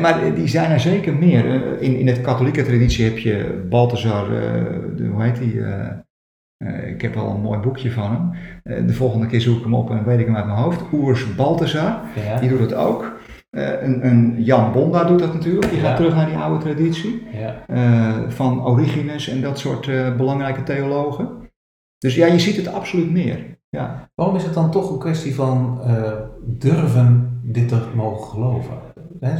[0.00, 1.44] Maar die zijn er zeker meer.
[1.80, 5.60] In, in het katholieke traditie heb je Balthazar, de, hoe heet die?
[6.94, 8.32] ik heb al een mooi boekje van
[8.62, 8.86] hem.
[8.86, 10.82] De volgende keer zoek ik hem op en weet ik hem uit mijn hoofd.
[10.92, 13.15] Oers Balthazar, ja, die doet het ook.
[13.56, 15.96] Eh, een, een Jan Bonda doet dat natuurlijk, die gaat Ja.
[15.96, 17.22] terug naar die oude traditie.
[17.32, 17.64] ja.
[17.66, 21.28] eh, van Origenes en dat soort eh, belangrijke theologen.
[21.98, 23.58] Dus ja, je ziet het absoluut meer.
[23.68, 24.10] Ja.
[24.14, 25.80] Waarom is het dan toch een kwestie van
[26.44, 28.74] durven dit te mogen geloven?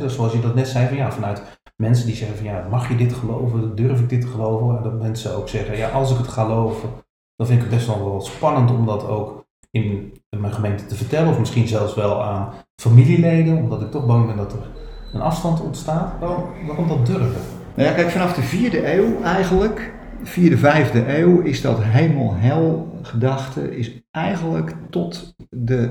[0.07, 1.42] Zoals je dat net zei, van, ja, vanuit
[1.76, 4.76] mensen die zeggen van ja, mag je dit geloven, durf ik dit te geloven?
[4.76, 6.88] En dat mensen ook zeggen, ja, als ik het ga geloven,
[7.37, 10.94] dan vind ik het best wel wel spannend om dat ook in mijn gemeente te
[10.94, 11.31] vertellen.
[11.31, 12.48] Of misschien zelfs wel aan
[12.83, 14.71] familieleden, omdat ik toch bang ben dat er
[15.12, 16.21] een afstand ontstaat.
[16.21, 17.43] Waarom, waarom dat durven?
[17.75, 23.77] Nou ja, kijk, vanaf de vierde eeuw eigenlijk, vierde, vijfde eeuw, is dat hemel-hel gedachte
[23.77, 25.91] is eigenlijk tot de,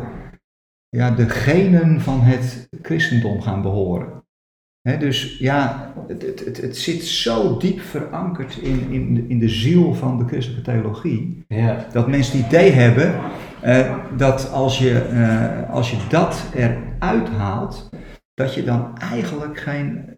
[0.90, 4.25] ja, de genen van het christendom gaan behoren.
[5.00, 9.94] Dus ja, het, het, het, zit zo diep verankerd in, in, de- in de ziel
[9.94, 13.20] van de christelijke theologie, Ja, dat mensen het idee hebben
[13.62, 17.90] eh, dat als je, eh, als je dat eruit haalt,
[18.34, 20.16] dat je dan eigenlijk geen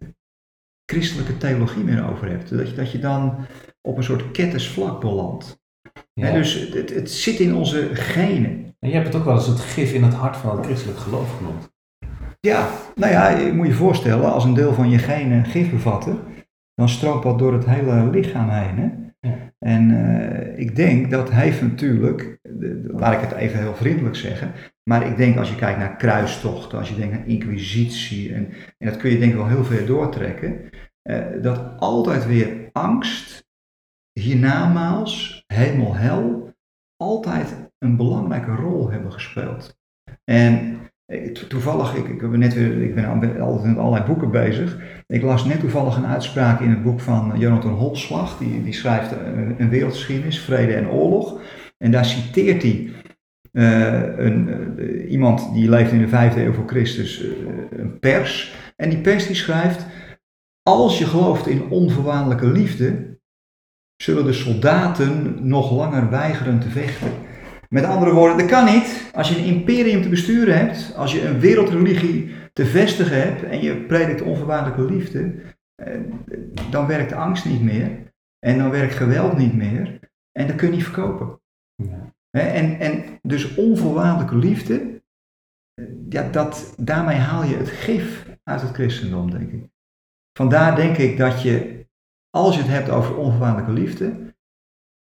[0.90, 2.56] christelijke theologie meer over hebt.
[2.56, 3.36] Dat je, dat je dan
[3.80, 5.60] op een soort kettersvlak belandt.
[6.12, 6.32] ja.
[6.32, 8.76] Dus het, het, het zit in onze genen.
[8.78, 10.98] En je hebt het ook wel eens het gif in het hart van het christelijk
[10.98, 11.76] geloof genoemd.
[12.40, 16.18] Ja, nou ja, je moet je voorstellen, als een deel van je genen gif bevatten,
[16.74, 18.76] dan stroomt dat door het hele lichaam heen.
[18.76, 19.28] Hè?
[19.28, 19.52] Ja.
[19.58, 22.38] En eh, ik denk dat heeft natuurlijk,
[22.86, 26.78] laat ik het even heel vriendelijk zeggen, maar ik denk als je kijkt naar kruistochten,
[26.78, 29.86] als je denkt naar inquisitie, en, en dat kun je denk ik wel heel ver
[29.86, 30.70] doortrekken,
[31.02, 33.46] eh, dat altijd weer angst,
[34.12, 36.54] hiernamaals, hemel, hel,
[36.96, 39.78] altijd een belangrijke rol hebben gespeeld.
[40.24, 40.78] En
[41.48, 44.78] toevallig, ik, ik, ben net ik ben al- altijd met allerlei boeken bezig.
[45.06, 48.38] Ik las net toevallig een uitspraak in het boek van Jonathan Holslag.
[48.38, 51.40] Die, die schrijft een, een wereldgeschiedenis, vrede en oorlog.
[51.78, 52.90] En daar citeert hij
[53.52, 57.30] eh, een, eh, iemand die leeft in de vijfde eeuw voor Christus, eh,
[57.70, 58.54] een pers.
[58.76, 59.86] En die pers die schrijft,
[60.62, 63.18] als je gelooft in onvoorwaardelijke liefde,
[63.96, 67.12] zullen de soldaten nog langer weigeren te vechten.
[67.68, 69.10] Met andere woorden, dat kan niet.
[69.14, 73.62] Als je een imperium te besturen hebt, als je een wereldreligie te vestigen hebt en
[73.62, 75.34] je predikt onvoorwaardelijke liefde,
[75.74, 76.00] eh,
[76.70, 79.98] dan werkt angst niet meer en dan werkt geweld niet meer
[80.32, 81.40] en dat kun je niet verkopen.
[81.74, 82.12] Ja.
[82.30, 85.02] En, en dus onvoorwaardelijke liefde,
[85.74, 89.70] eh, ja, dat, daarmee haal je het gif uit het christendom, denk ik.
[90.38, 91.86] Vandaar denk ik dat je,
[92.30, 94.34] als je het hebt over onvoorwaardelijke liefde,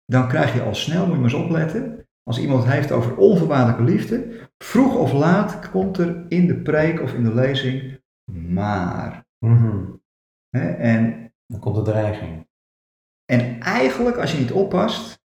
[0.04, 3.16] dan krijg je al snel, moet je maar eens opletten, als iemand het heeft over
[3.16, 8.00] onvoorwaardelijke liefde, vroeg of laat komt er in de preek of in de lezing
[8.32, 9.26] maar.
[9.38, 9.90] Mhm.
[10.50, 12.48] En, Dan komt de dreiging.
[13.24, 15.20] en eigenlijk, als je niet oppast,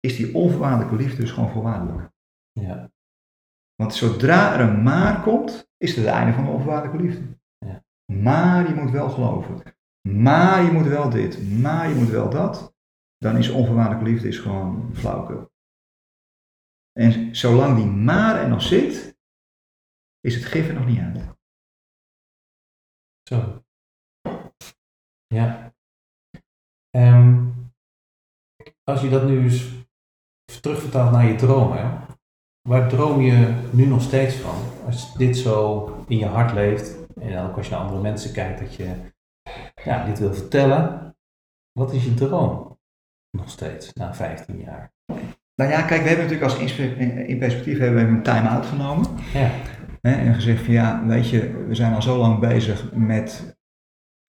[0.00, 2.10] is die onvoorwaardelijke liefde dus gewoon voorwaardelijk.
[2.52, 2.90] Ja.
[3.74, 7.22] Want zodra er een maar komt, is het het einde van de onvoorwaardelijke liefde.
[7.58, 7.84] Ja.
[8.12, 9.62] Maar je moet wel geloven.
[10.08, 11.60] Maar je moet wel dit.
[11.60, 12.74] Maar je moet wel dat.
[13.16, 15.50] Dan is onvoorwaardelijke liefde is gewoon flauwkul.
[16.98, 19.18] En zolang die maar er nog zit,
[20.20, 21.36] is het gif er nog niet uit.
[23.22, 23.64] Zo.
[25.26, 25.74] Ja.
[26.90, 27.46] Ehm,
[28.84, 29.86] als je dat nu eens
[30.60, 32.06] terugvertaalt naar je dromen,
[32.68, 34.84] waar droom je nu nog steeds van?
[34.84, 38.60] Als dit zo in je hart leeft en ook als je naar andere mensen kijkt,
[38.60, 39.12] dat je
[39.84, 41.16] ja, dit wil vertellen.
[41.72, 42.78] Wat is je droom
[43.30, 44.92] nog steeds na 15 jaar?
[45.58, 46.74] Nou ja, kijk, we hebben natuurlijk als
[47.26, 49.06] in perspectief hebben we een time-out genomen.
[49.34, 49.50] Ja,
[50.00, 53.56] Hè, en gezegd van ja, weet je, we zijn al zo lang bezig met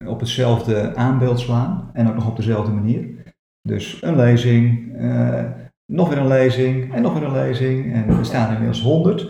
[0.06, 3.04] op hetzelfde aanbeeld slaan en ook nog op dezelfde manier.
[3.62, 5.44] Dus een lezing, eh,
[5.92, 9.28] nog weer een lezing en nog weer een lezing en we staan inmiddels 100.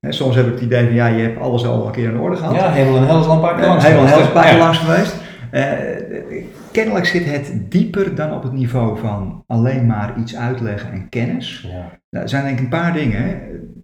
[0.00, 2.20] En soms heb ik het idee van ja, je hebt alles al een keer in
[2.20, 2.54] orde gehad.
[2.54, 4.58] ja helemaal en hel is al een paar keer Ja, langs helemaal geweest, paar keer
[4.58, 5.16] langs geweest.
[5.50, 11.08] Eh, kennelijk zit het dieper dan op het niveau van alleen maar iets uitleggen en
[11.08, 11.66] kennis.
[11.68, 11.98] Ja.
[12.10, 13.40] Nou, er zijn denk ik een paar dingen.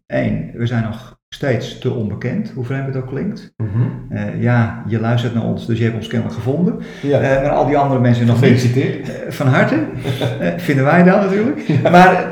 [0.07, 3.55] Eén, we zijn nog steeds te onbekend, hoe vreemd het ook klinkt.
[3.57, 4.13] Mhm.
[4.13, 6.79] Eh, ja, je luistert naar ons, dus je hebt ons kennelijk gevonden.
[7.03, 7.21] ja.
[7.21, 8.51] Eh, maar al die andere mensen nog niet.
[8.51, 9.09] Gefeliciteerd.
[9.09, 9.87] Eh, van harte,
[10.67, 11.83] vinden wij dat natuurlijk.
[11.91, 12.31] Maar,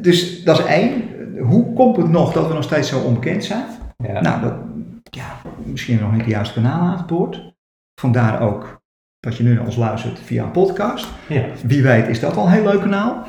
[0.00, 1.02] dus dat is één.
[1.38, 3.64] Hoe komt het nog dat we nog steeds zo onbekend zijn?
[3.96, 4.20] Ja.
[4.20, 4.54] Nou, dat,
[5.02, 7.52] ja, misschien nog niet de juiste kanaal aangeboord.
[8.00, 8.79] Vandaar ook
[9.20, 11.08] dat je nu naar ons luistert via een podcast.
[11.28, 11.44] ja.
[11.66, 13.26] Wie weet is dat al een heel leuk kanaal.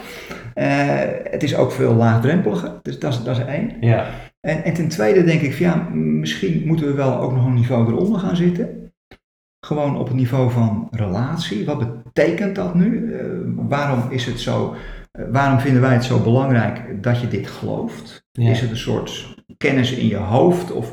[0.53, 3.71] Eh, het is ook veel laagdrempeliger, dus dat is, dat is één.
[3.79, 4.05] ja.
[4.41, 7.53] En, en ten tweede denk ik, van, ja, misschien moeten we wel ook nog een
[7.53, 8.93] niveau eronder gaan zitten.
[9.65, 11.65] Gewoon op het niveau van relatie.
[11.65, 13.13] Wat betekent dat nu?
[13.13, 13.25] Eh,
[13.55, 14.75] waarom is het zo?
[15.11, 18.25] eh, waarom vinden wij het zo belangrijk dat je dit gelooft?
[18.31, 18.49] Ja.
[18.49, 20.71] Is het een soort kennis in je hoofd?
[20.71, 20.91] Of,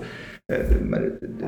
[0.88, 1.02] maar,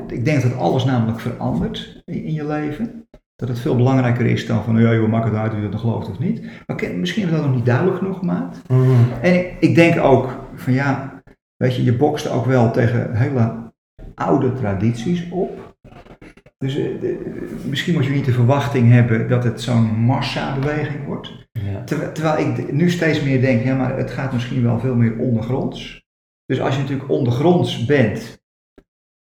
[0.07, 3.07] ik denk dat alles namelijk verandert in, in je leven.
[3.41, 5.79] Dat het veel belangrijker is dan van, ja joh, maak het uit of je dat
[5.79, 6.41] gelooft of niet.
[6.67, 8.61] Maar misschien hebben we dat nog niet duidelijk genoeg gemaakt.
[8.69, 8.91] Mhm.
[9.21, 11.21] En ik, ik denk ook van ja,
[11.57, 13.71] weet je, je bokst ook wel tegen hele
[14.15, 15.75] oude tradities op.
[16.57, 21.31] Dus eh, de- misschien moet je niet de verwachting hebben dat het zo'n massabeweging wordt.
[21.51, 21.83] Ja.
[21.83, 25.17] Terwijl, terwijl ik nu steeds meer denk, ja, maar het gaat misschien wel veel meer
[25.17, 26.05] ondergronds.
[26.45, 28.40] Dus als je natuurlijk ondergronds bent,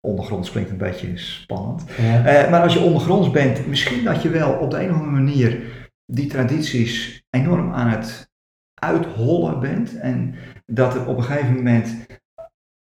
[0.01, 2.25] ondergronds klinkt een beetje spannend, Ja.
[2.25, 5.13] eh, maar als je ondergronds bent, misschien dat je wel op de een of andere
[5.13, 5.63] manier
[6.07, 8.31] die tradities enorm aan het
[8.75, 9.99] uithollen bent.
[9.99, 10.35] En
[10.67, 12.07] dat het op een gegeven moment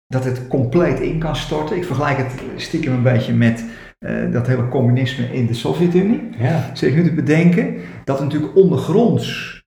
[0.08, 1.78] dat het compleet in kan storten.
[1.78, 3.66] Ik vergelijk het stiekem een beetje met
[4.00, 6.30] eh, dat hele communisme in de Sovjet-Unie.
[6.38, 6.70] Ja.
[6.74, 9.60] Zit ik nu te bedenken dat natuurlijk ondergronds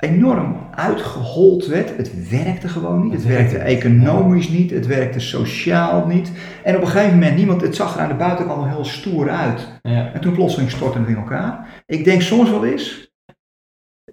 [0.00, 1.96] enorm uitgehold werd.
[1.96, 3.12] Het werkte gewoon niet.
[3.12, 4.70] Het werkte economisch niet.
[4.70, 6.32] Het werkte sociaal niet.
[6.64, 9.30] En op een gegeven moment, niemand, het zag er aan de buitenkant al heel stoer
[9.30, 9.68] uit.
[9.82, 10.12] Ja.
[10.12, 11.82] En toen plotseling stortte het in elkaar.
[11.86, 13.10] Ik denk soms wel eens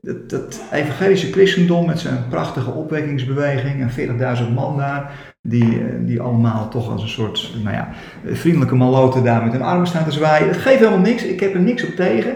[0.01, 6.21] dat, dat evangelische christendom met zijn prachtige opwekkingsbeweging en 40.000 man daar, die, eh, die
[6.21, 7.89] allemaal toch als een soort nou ja,
[8.25, 10.47] vriendelijke maloten daar met hun armen staan te zwaaien.
[10.47, 12.35] Dat geeft helemaal niks, ik heb er niks op tegen.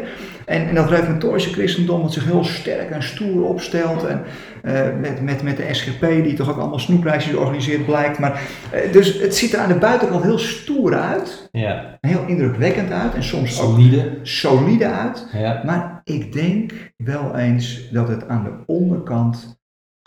[0.51, 4.23] En, en dat reformatorische christendom dat zich heel sterk en stoer opstelt en
[4.63, 8.19] eh, met, met, met de SGP die toch ook allemaal snoepreisjes organiseert blijkt.
[8.19, 11.97] Maar, eh, dus het ziet er aan de buitenkant heel stoer uit, Ja.
[12.01, 14.19] heel indrukwekkend uit en soms ook Solide.
[14.21, 15.27] solide uit.
[15.33, 15.61] Ja.
[15.65, 19.59] Maar ik denk wel eens dat het aan de onderkant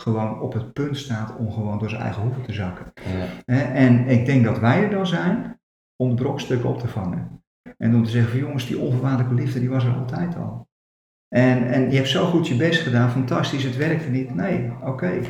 [0.03, 2.93] gewoon op het punt staat om gewoon door zijn eigen hoeven te zakken.
[3.47, 3.63] Ja.
[3.73, 5.61] En ik denk dat wij er dan zijn
[5.97, 7.44] om brokstukken op te vangen.
[7.79, 10.69] En om te zeggen van jongens, die onvoorwaardelijke liefde die was er altijd al.
[11.29, 14.35] En, en je hebt zo goed je best gedaan, fantastisch, het werkte niet.
[14.35, 15.21] Nee, oké.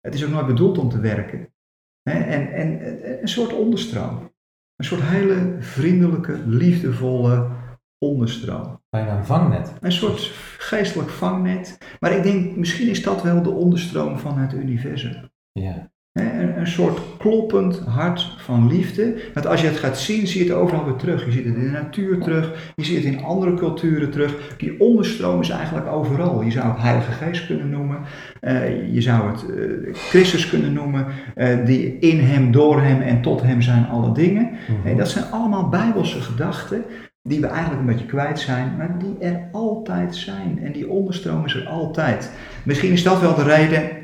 [0.00, 1.54] Het is ook nooit bedoeld om te werken.
[2.02, 4.30] En, en, en een soort onderstroom.
[4.76, 7.50] Een soort hele vriendelijke, liefdevolle
[7.98, 8.80] onderstroom.
[8.88, 9.72] Bijna een vangnet.
[9.80, 10.20] Een soort
[10.58, 11.78] geestelijk vangnet.
[12.00, 15.30] Maar ik denk, misschien is dat wel de onderstroom van het universum.
[15.52, 15.92] Ja.
[16.12, 19.14] Een, een soort kloppend hart van liefde.
[19.34, 21.24] Dat als je het gaat zien, zie je het overal weer terug.
[21.24, 22.72] Je ziet het in de natuur terug.
[22.76, 24.54] Je ziet het in andere culturen terug.
[24.56, 26.42] Die onderstroom is eigenlijk overal.
[26.42, 27.98] Je zou het Heilige Geest kunnen noemen.
[28.40, 31.06] Eh, je zou het eh, Christus kunnen noemen.
[31.34, 34.50] eh, die in hem, door hem en tot hem zijn alle dingen.
[34.84, 34.96] Mhm.
[34.96, 36.84] Dat zijn allemaal bijbelse gedachten
[37.22, 40.60] die we eigenlijk een beetje kwijt zijn, maar die er altijd zijn.
[40.62, 42.30] En die onderstroom is er altijd.
[42.64, 44.01] Misschien is dat wel de reden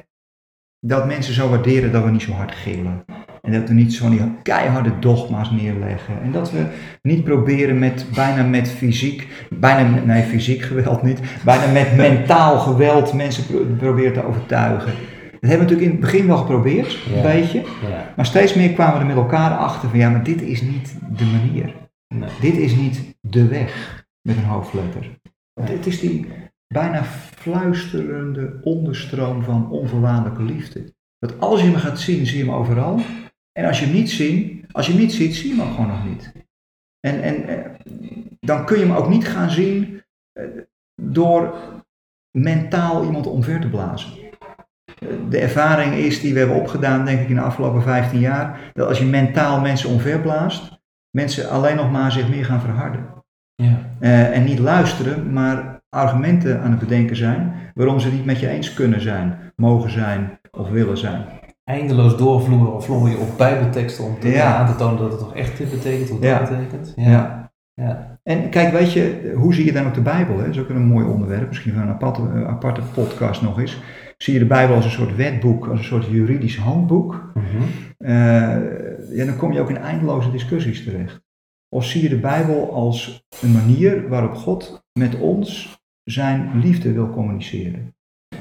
[0.81, 3.05] dat mensen zo waarderen dat we niet zo hard gillen.
[3.43, 6.23] En dat we niet zo'n die keiharde dogma's neerleggen.
[6.23, 6.64] En dat we
[7.03, 12.59] niet proberen met, bijna met fysiek, bijna, met- nee fysiek geweld niet, bijna met mentaal
[12.59, 14.93] geweld mensen pro- proberen te overtuigen.
[15.41, 17.17] Dat hebben we natuurlijk in het begin wel geprobeerd, Ja.
[17.17, 17.59] een beetje.
[17.88, 18.12] Ja.
[18.17, 20.95] Maar steeds meer kwamen we er met elkaar achter van ja, maar dit is niet
[21.17, 21.75] de manier.
[22.14, 22.29] Nee.
[22.41, 25.11] Dit is niet de weg met een hoofdletter.
[25.67, 26.27] Dit is die
[26.69, 30.95] bijna fluisterende onderstroom van onvoorwaardelijke liefde.
[31.19, 33.01] Dat als je me gaat zien, zie je hem overal.
[33.53, 35.75] En als je hem niet ziet, als je hem niet ziet, zie je hem ook
[35.75, 36.33] gewoon nog niet.
[37.01, 37.71] En, en eh,
[38.41, 40.03] dan kun je hem ook niet gaan zien
[40.33, 40.45] eh,
[41.03, 41.55] door
[42.39, 44.13] mentaal iemand omver te blazen.
[44.99, 48.71] Eh, De ervaring is die we hebben opgedaan, denk ik, in de afgelopen 15 jaar,
[48.75, 50.79] dat als je mentaal mensen omverblaast,
[51.11, 53.17] mensen alleen nog maar zich meer gaan verharden.
[53.55, 53.97] Ja.
[54.31, 58.74] En niet luisteren, maar argumenten aan het bedenken zijn waarom ze niet met je eens
[58.74, 61.24] kunnen zijn, mogen zijn of willen zijn.
[61.64, 64.57] Eindeloos doorvloeien of vlooien op bijbelteksten om te, Ja.
[64.57, 66.38] aan te tonen dat het toch echt dit betekent, wat Ja.
[66.38, 66.92] dat betekent.
[66.96, 67.51] Ja.
[67.74, 68.18] Ja.
[68.22, 70.37] En kijk, weet je, hoe zie je dan ook de Bijbel?
[70.38, 70.44] Hè?
[70.44, 73.79] Dat is ook een mooi onderwerp, misschien van een aparte, een aparte podcast nog eens.
[74.16, 77.33] Zie je de Bijbel als een soort wetboek, als een soort juridisch handboek?
[77.35, 77.46] Mhm.
[77.98, 78.11] Eh,
[79.16, 81.20] ja, dan kom je ook in eindeloze discussies terecht.
[81.68, 85.78] Of zie je de Bijbel als een manier waarop God met ons
[86.11, 87.94] zijn liefde wil communiceren?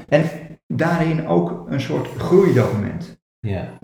[0.08, 0.24] En
[0.66, 3.20] daarin ook een soort groeidocument.
[3.40, 3.78] Ja.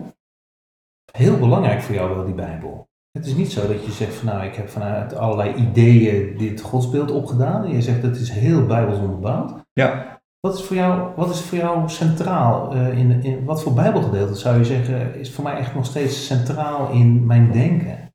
[1.11, 2.87] Heel belangrijk voor jou wel die Bijbel.
[3.11, 6.61] Het is niet zo dat je zegt van nou ik heb vanuit allerlei ideeën dit
[6.61, 7.63] godsbeeld opgedaan.
[7.65, 9.53] En je zegt dat is heel bijbels onderbouwd.
[9.73, 12.73] Ja, Wat is voor jou, wat is voor jou centraal?
[12.75, 16.25] eh, in, in, wat voor bijbelgedeelte zou je zeggen is voor mij echt nog steeds
[16.25, 18.13] centraal in mijn denken?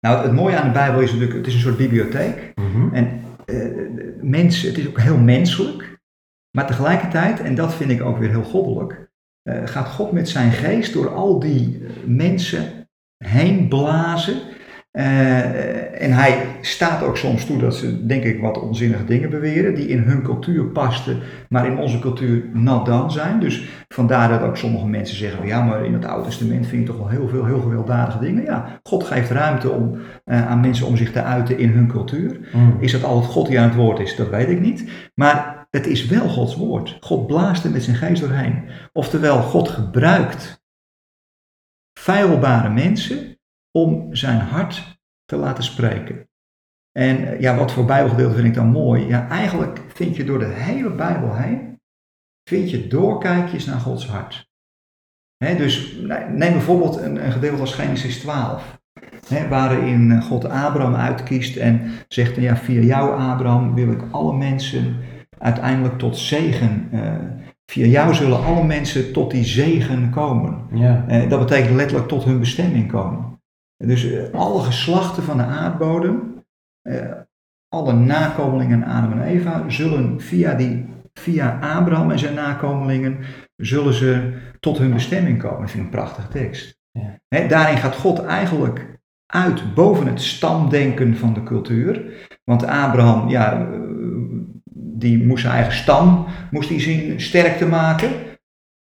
[0.00, 2.52] nou het, het mooie aan de Bijbel is natuurlijk, het is een soort bibliotheek.
[2.54, 2.94] Mhm.
[2.94, 3.20] En
[4.20, 5.98] mensen, het is ook heel menselijk.
[6.56, 9.10] Maar tegelijkertijd, en dat vind ik ook weer heel goddelijk,
[9.42, 12.88] eh, gaat God met zijn geest door al die eh, mensen
[13.24, 14.40] heen blazen.
[14.94, 19.74] Eh, en hij staat ook soms toe dat ze, denk ik, wat onzinnige dingen beweren,
[19.74, 23.40] die in hun cultuur pasten, maar in onze cultuur not done zijn.
[23.40, 26.80] Dus vandaar dat ook sommige mensen zeggen, van, ja, maar in het Oude Testament vind
[26.82, 28.44] je toch wel heel veel heel gewelddadige dingen.
[28.44, 32.48] Ja, God geeft ruimte om, eh, aan mensen om zich te uiten in hun cultuur.
[32.52, 32.80] Mhm.
[32.80, 34.16] Is dat altijd God die aan het woord is?
[34.16, 34.90] Dat weet ik niet.
[35.14, 36.96] Maar het is wel Gods woord.
[37.00, 38.64] God blaast er met zijn geest doorheen.
[38.92, 40.62] Oftewel, God gebruikt
[41.98, 43.33] feilbare mensen
[43.78, 46.28] om zijn hart te laten spreken.
[46.98, 49.06] En eh, ja, wat voor Bijbelgedeelte vind ik dan mooi?
[49.06, 51.80] Ja, eigenlijk vind je door de hele Bijbel heen,
[52.48, 54.52] vind je doorkijkjes naar Gods hart.
[55.56, 55.96] Dus
[56.28, 58.82] neem bijvoorbeeld een, een gedeelte als Genesis 12.
[59.28, 64.36] Hè, waarin eh, God Abraham uitkiest en zegt, ja, via jou Abraham wil ik alle
[64.36, 64.96] mensen
[65.38, 66.88] uiteindelijk tot zegen.
[66.92, 67.16] eh,
[67.66, 70.66] via jou zullen alle mensen tot die zegen komen.
[70.72, 71.26] Ja.
[71.28, 73.33] Dat betekent letterlijk tot hun bestemming komen.
[73.86, 76.44] Dus eh, alle geslachten van de aardbodem,
[76.82, 77.12] eh,
[77.68, 83.18] alle nakomelingen Adam en Eva, zullen via, die, via Abraham en zijn nakomelingen,
[83.56, 85.60] zullen ze tot hun bestemming komen.
[85.60, 86.78] Dat vind ik een prachtige tekst.
[86.90, 87.46] Ja.
[87.48, 92.02] Daarin gaat God eigenlijk uit boven het stamdenken van de cultuur.
[92.44, 93.78] Want Abraham, ja, eh,
[94.74, 98.10] die moest zijn eigen stam moest hij zien sterk te maken.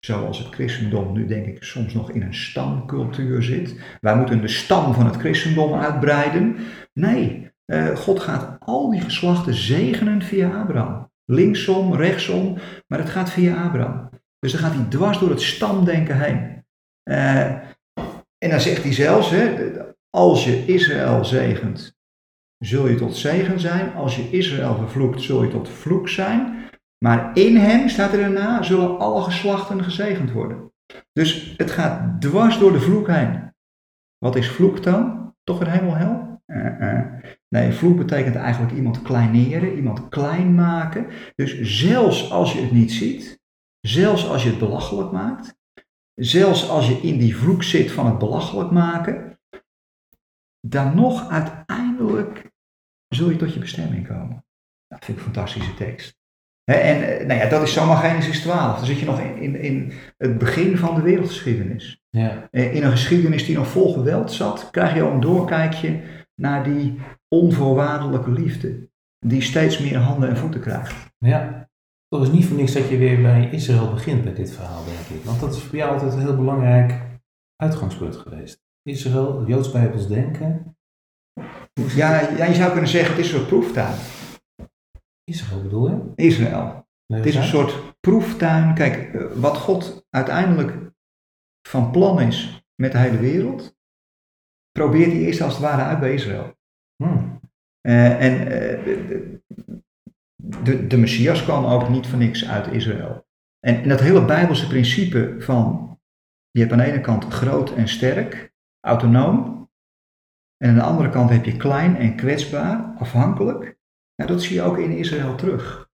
[0.06, 3.76] Zoals het christendom nu denk ik soms nog in een stamcultuur zit.
[4.02, 6.58] Wij moeten de stam van het christendom uitbreiden.
[6.94, 11.12] Nee, eh, God gaat al die geslachten zegenen via Abraham.
[11.26, 14.10] Linksom, rechtsom, maar het gaat via Abraham.
[14.40, 16.66] Dus dan gaat hij dwars door het stamdenken heen.
[17.04, 17.46] Eh,
[18.38, 19.72] en dan zegt hij zelfs, hè,
[20.10, 21.96] als je Israël zegent,
[22.58, 23.94] zul je tot zegen zijn.
[23.94, 26.70] Als je Israël vervloekt, zul je tot vloek zijn.
[27.04, 30.74] Maar in hem, staat er daarna, zullen alle geslachten gezegend worden.
[31.14, 33.54] Dus het gaat dwars door de vloek heen.
[34.18, 35.34] Wat is vloek dan?
[35.44, 36.42] Toch een hemel hel?
[36.46, 37.24] Eh, eh.
[37.48, 41.08] Nee, vloek betekent eigenlijk iemand kleineren, iemand klein maken.
[41.36, 43.40] Dus zelfs als je het niet ziet,
[43.80, 45.56] zelfs als je het belachelijk maakt,
[46.14, 49.40] zelfs als je in die vloek zit van het belachelijk maken,
[50.68, 52.52] dan nog uiteindelijk
[53.08, 54.46] zul je tot je bestemming komen.
[54.88, 56.22] Dat vind ik een fantastische tekst.
[56.64, 58.78] En eh, nou ja, dat is zomaar Genesis 12.
[58.78, 62.02] Dan zit je nog in, in, in het begin van de wereldgeschiedenis.
[62.10, 62.48] Ja.
[62.52, 66.02] Eh, In een geschiedenis die nog vol geweld zat, krijg je al een doorkijkje
[66.36, 68.90] naar die onvoorwaardelijke liefde.
[69.20, 70.94] Die steeds meer handen en voeten krijgt.
[71.18, 71.62] ja.
[72.08, 75.20] Toch is niet voor niks dat je weer bij Israël begint bij dit verhaal, denk
[75.20, 75.26] ik.
[75.26, 76.94] Want dat is voor jou altijd een heel belangrijk
[77.56, 78.62] uitgangspunt geweest.
[78.84, 80.78] Israël, het Joods Bijbels denken.
[81.96, 83.94] Ja, ja, je zou kunnen zeggen, het is een proeftuin.
[85.24, 86.12] Israël bedoel je?
[86.16, 86.88] Israël.
[87.06, 88.74] Het is een soort proeftuin.
[88.74, 90.92] Kijk, eh, wat God uiteindelijk
[91.68, 93.78] van plan is met de hele wereld,
[94.72, 96.56] probeert hij eerst als het ware uit bij Israël.
[97.04, 97.40] Hmm.
[97.82, 99.42] Eh, en eh, de,
[100.64, 103.26] de, de Messias kwam ook niet voor niks uit Israël.
[103.60, 105.98] En, en dat hele Bijbelse principe van,
[106.52, 108.54] je hebt aan de ene kant groot en sterk,
[108.88, 109.70] autonoom,
[110.58, 113.73] en aan de andere kant heb je klein en kwetsbaar, afhankelijk.
[114.26, 115.92] Dat zie je ook in Israël terug.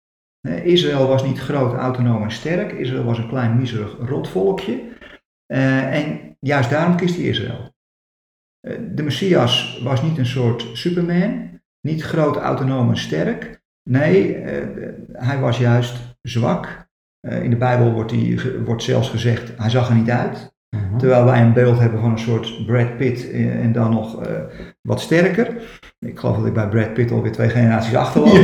[0.64, 2.72] Israël was niet groot, autonoom en sterk.
[2.72, 4.90] Israël was een klein, miserig rotvolkje.
[5.46, 7.74] Eh, en juist daarom kiest hij Israël.
[8.60, 13.62] Eh, de Messias was niet een soort Superman, niet groot, autonoom en sterk.
[13.90, 16.86] Nee, eh, hij was juist zwak.
[17.28, 20.56] In de Bijbel wordt, ge- wordt zelfs gezegd, hij zag er niet uit.
[20.78, 20.98] Mhm.
[20.98, 24.36] Terwijl wij een beeld hebben van een soort Brad Pitt eh, en dan nog eh,
[24.82, 25.56] wat sterker.
[26.00, 28.36] Ik geloof dat ik bij Brad Pitt alweer twee generaties achterloop.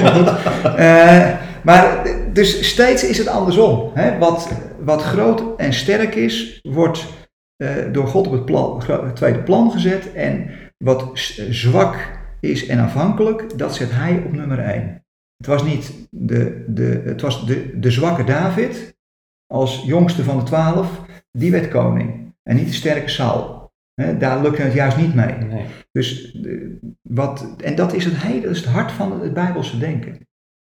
[0.78, 1.32] Eh,
[1.64, 3.92] maar dus steeds is het andersom.
[3.94, 4.18] Hè?
[4.18, 7.06] Wat, wat groot en sterk is, wordt
[7.92, 10.14] door God op het, plan, het tweede plan gezet.
[10.14, 11.10] En wat
[11.50, 11.96] zwak
[12.40, 15.06] is en afhankelijk, dat zet hij op nummer één.
[15.38, 18.98] Het was niet de, de, het was de, de zwakke David,
[19.54, 22.23] als jongste van de twaalf, die werd koning.
[22.44, 23.72] En niet de sterke Saul.
[23.94, 25.34] Hè, daar lukte het juist niet mee.
[25.38, 25.66] Nee.
[25.92, 26.70] Dus eh,
[27.02, 30.28] wat, en dat is het, hele, dat is het hart van het Bijbelse denken.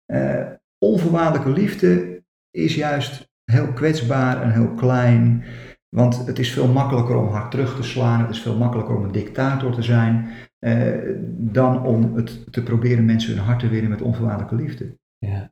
[0.05, 0.45] Eh,
[0.77, 5.43] onvoorwaardelijke liefde is juist heel kwetsbaar en heel klein.
[5.95, 8.21] Want het is veel makkelijker om hard terug te slaan.
[8.21, 10.29] Het is veel makkelijker om een dictator te zijn.
[10.59, 14.97] eh, dan om het te proberen mensen hun hart te winnen met onvoorwaardelijke liefde.
[15.17, 15.51] Ja.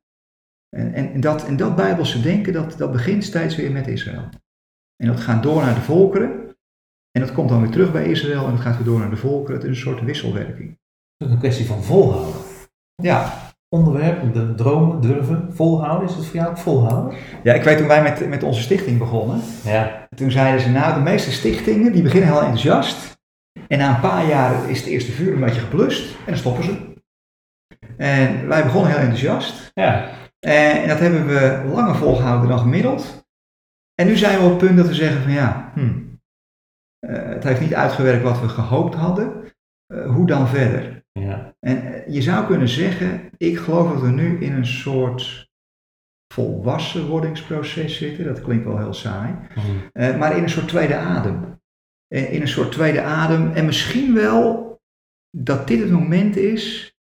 [0.70, 4.30] En, en, en dat, en dat Bijbelse denken, dat, dat begint steeds weer met Israël.
[4.96, 6.58] En dat gaat door naar de volkeren.
[7.12, 9.18] En dat komt dan weer terug bij Israël en dat gaat weer door naar de
[9.18, 9.56] volkeren.
[9.56, 10.70] Het is een soort wisselwerking.
[10.70, 10.78] Het
[11.18, 12.42] is ook een kwestie van volhouden.
[12.96, 16.10] Ja, Onderwerp, de dromen, durven, volhouden.
[16.10, 17.18] Is het voor jou ook volhouden?
[17.44, 19.42] ja ik weet toen wij met, met onze stichting begonnen.
[19.64, 20.08] Ja.
[20.16, 23.18] Toen zeiden ze, nou de meeste stichtingen die beginnen heel enthousiast.
[23.68, 26.64] En na een paar jaar is het eerste vuur een beetje geblust en dan stoppen
[26.64, 26.94] ze.
[27.98, 29.72] En wij begonnen heel enthousiast.
[29.74, 30.10] Ja.
[30.40, 33.25] En, en dat hebben we langer volgehouden dan gemiddeld.
[33.96, 36.04] En nu zijn we op het punt dat we zeggen van ja, hm,
[37.00, 39.54] eh, het heeft niet uitgewerkt wat we gehoopt hadden.
[39.86, 41.04] Eh, hoe dan verder?
[41.12, 41.56] Ja.
[41.60, 45.50] En eh, je zou kunnen zeggen, ik geloof dat we nu in een soort
[46.34, 48.26] volwassenwordingsproces zitten.
[48.26, 49.36] Dat klinkt wel heel saai.
[49.92, 51.60] Eh, maar in een soort tweede adem.
[52.08, 53.52] In een soort tweede adem.
[53.52, 54.64] En misschien wel
[55.38, 56.94] dat dit het moment is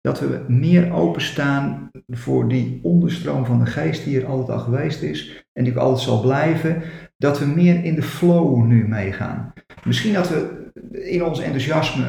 [0.00, 5.02] dat we meer openstaan voor die onderstroom van de geest die er altijd al geweest
[5.02, 6.82] is en die ook altijd zal blijven.
[7.16, 9.52] Dat we meer in de flow nu meegaan.
[9.84, 12.04] Misschien dat we in ons enthousiasme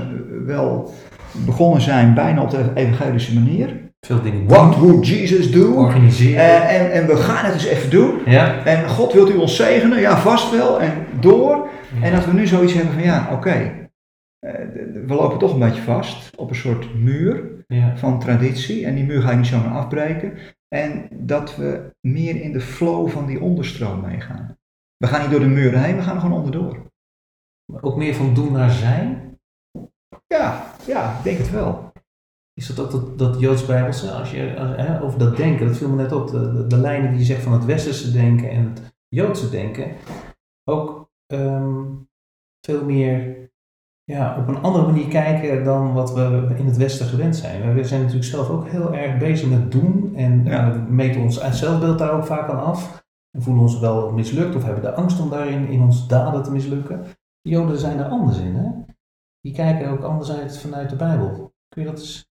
[0.46, 0.94] wel
[1.46, 3.88] begonnen zijn bijna op de evangelische manier.
[4.08, 4.48] Veel dingen doen.
[4.48, 5.74] What would Jesus do?
[5.74, 6.40] Organiseren.
[6.40, 8.20] Eh, en, en we gaan het eens even doen.
[8.26, 8.66] ja.
[8.66, 10.00] En God wilt u ons zegenen?
[10.00, 10.82] Ja, vast wel.
[10.82, 11.68] En door.
[12.02, 13.50] En dat we nu zoiets hebben van ja, oké.
[13.50, 14.52] eh,
[15.08, 17.94] we lopen toch een beetje vast op een soort muur Ja.
[17.98, 18.86] van traditie.
[18.86, 20.34] En die muur ga ik niet zomaar afbreken.
[20.76, 24.58] En dat we meer in de flow van die onderstroom meegaan.
[24.98, 26.92] We gaan niet door de muren heen, we gaan er gewoon onderdoor.
[27.82, 29.40] Ook meer van doen naar zijn.
[30.28, 31.92] Ja, ja, ik denk het wel.
[32.54, 34.12] Is dat ook dat, dat Joods-Bijbelse?
[34.12, 36.28] Als je als, hè, over dat denken, dat viel me net op.
[36.28, 39.96] De, de, de lijnen die je zegt van het Westerse denken en het Joodse denken.
[40.64, 41.86] Ook ehm,
[42.66, 43.49] veel meer
[44.10, 47.74] ja, op een andere manier kijken dan wat we in het Westen gewend zijn.
[47.74, 50.72] We zijn natuurlijk zelf ook heel erg bezig met doen en Ja.
[50.72, 53.04] eh, meten ons zelfbeeld daar ook vaak aan af.
[53.32, 56.52] En voelen ons wel mislukt of hebben de angst om daarin in onze daden te
[56.52, 57.04] mislukken.
[57.42, 58.56] De Joden zijn er anders in.
[58.56, 58.70] Hè?
[59.42, 61.54] Die kijken ook anders uit vanuit de Bijbel.
[61.68, 62.28] Kun je dat eens,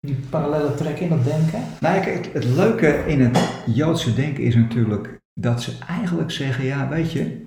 [0.00, 1.60] die parallellen trekken in dat denken?
[1.80, 6.88] Nou, kijk, het leuke in het Joodse denken is natuurlijk dat ze eigenlijk zeggen, ja,
[6.88, 7.46] weet je,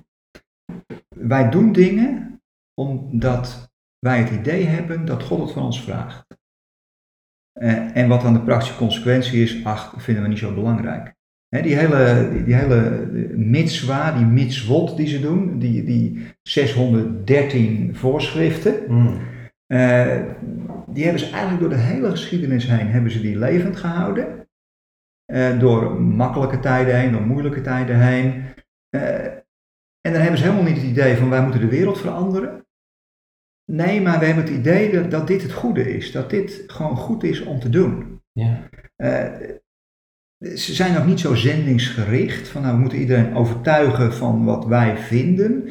[1.16, 2.40] wij doen dingen
[2.74, 3.65] omdat
[3.98, 6.26] wij het idee hebben dat God het van ons vraagt.
[7.52, 11.14] Eh, en wat dan de praktische consequentie is, ach, vinden we niet zo belangrijk.
[11.48, 18.86] Die hele, die, die hele mitzwa, die mitzvot die ze doen, die, die 613 voorschriften,
[19.66, 20.22] eh,
[20.86, 24.48] die hebben ze eigenlijk door de hele geschiedenis heen hebben ze die levend gehouden.
[25.24, 28.44] Eh, door makkelijke tijden heen, door moeilijke tijden heen.
[30.00, 32.65] En dan hebben ze helemaal niet het idee van wij moeten de wereld veranderen.
[33.72, 36.12] Nee, maar we hebben het idee dat, dat dit het goede is.
[36.12, 38.20] Dat dit gewoon goed is om te doen.
[38.32, 38.68] Ja.
[38.96, 39.24] Eh,
[40.38, 42.48] ze zijn ook niet zo zendingsgericht.
[42.48, 45.68] Van nou, we moeten iedereen overtuigen van wat wij vinden.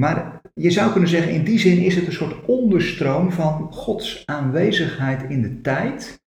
[0.00, 4.26] Maar je zou kunnen zeggen, in die zin is het een soort onderstroom van Gods
[4.26, 6.20] aanwezigheid in de tijd.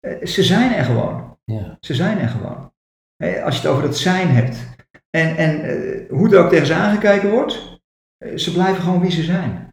[0.00, 1.38] Eh, ze zijn er gewoon.
[1.44, 1.76] Ja.
[1.80, 2.72] Ze zijn er gewoon.
[3.16, 4.68] Hè, als je het over dat zijn hebt.
[5.10, 7.80] En, en eh, hoe er ook tegen ze aangekeken wordt,
[8.16, 9.69] eh, ze blijven gewoon wie ze zijn.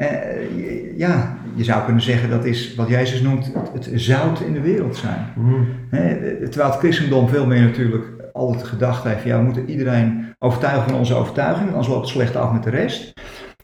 [0.00, 4.52] Eh, ja, je zou kunnen zeggen dat is wat Jezus noemt het, het zout in
[4.52, 5.26] de wereld zijn.
[5.36, 5.66] Mm.
[5.90, 6.16] Hè,
[6.48, 10.98] terwijl het christendom veel meer natuurlijk altijd gedacht heeft, ja, we moeten iedereen overtuigen van
[10.98, 13.12] onze overtuiging, anders loopt het slecht af met de rest.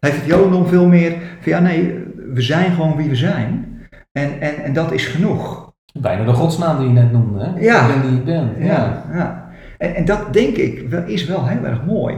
[0.01, 1.11] Heeft het jodendom veel meer
[1.41, 3.79] van, ja nee, we zijn gewoon wie we zijn.
[4.13, 5.73] En, en, en dat is genoeg.
[5.93, 7.45] Bijna de godsnaam die je net noemde.
[7.45, 7.61] Hè?
[7.61, 7.89] Ja.
[7.89, 8.55] Ik ben die ik ben.
[8.59, 9.51] Ja, ja.
[9.79, 12.17] En, en dat denk ik is wel heel erg mooi.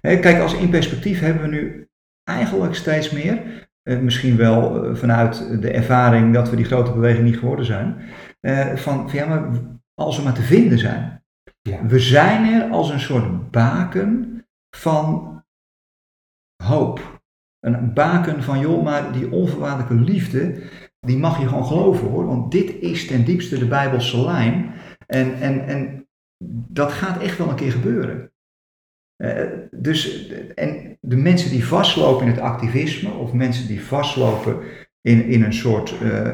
[0.00, 1.86] Kijk, als in perspectief hebben we nu
[2.24, 7.24] eigenlijk steeds meer, eh, misschien wel eh, vanuit de ervaring dat we die grote beweging
[7.24, 7.96] niet geworden zijn,
[8.40, 9.60] eh, van, van ja, maar
[9.94, 11.24] als we maar te vinden zijn.
[11.62, 11.86] Ja.
[11.86, 14.44] We zijn er als een soort baken
[14.76, 15.32] van
[16.64, 17.20] hoop.
[17.60, 20.62] Een baken van, joh, maar die onvoorwaardelijke liefde,
[21.00, 22.26] die mag je gewoon geloven hoor.
[22.26, 24.72] Want dit is ten diepste de Bijbelse lijn.
[25.06, 26.08] En, en, en
[26.68, 28.31] dat gaat echt wel een keer gebeuren.
[29.22, 34.56] Eh, dus, en de mensen die vastlopen in het activisme, of mensen die vastlopen
[35.00, 36.28] in, in een soort uh,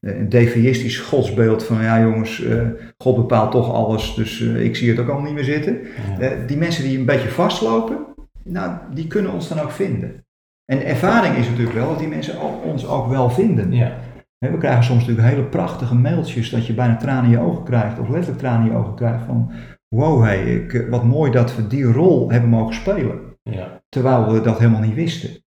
[0.00, 4.98] een deviïstisch godsbeeld van, ja jongens, uh, God bepaalt toch alles, dus ik zie het
[4.98, 5.80] ook al niet meer zitten.
[6.18, 6.34] Ja.
[6.46, 7.98] die mensen die een beetje vastlopen,
[8.44, 10.24] nou, die kunnen ons dan ook vinden.
[10.64, 13.72] En de ervaring is natuurlijk wel dat die mensen ook, ons ook wel vinden.
[13.72, 13.98] Ja.
[14.38, 17.98] We krijgen soms natuurlijk hele prachtige mailtjes dat je bijna tranen in je ogen krijgt,
[17.98, 19.52] of letterlijk tranen in je ogen krijgt van,
[19.88, 23.38] wow, hey, ik, wat mooi dat we die rol hebben mogen spelen.
[23.42, 23.82] Ja.
[23.88, 25.42] Terwijl we dat helemaal niet wisten.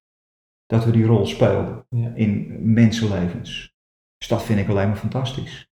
[0.66, 2.12] Dat we die rol speelden Ja.
[2.16, 3.74] in mensenlevens.
[4.18, 5.70] Dus dat vind ik alleen maar fantastisch.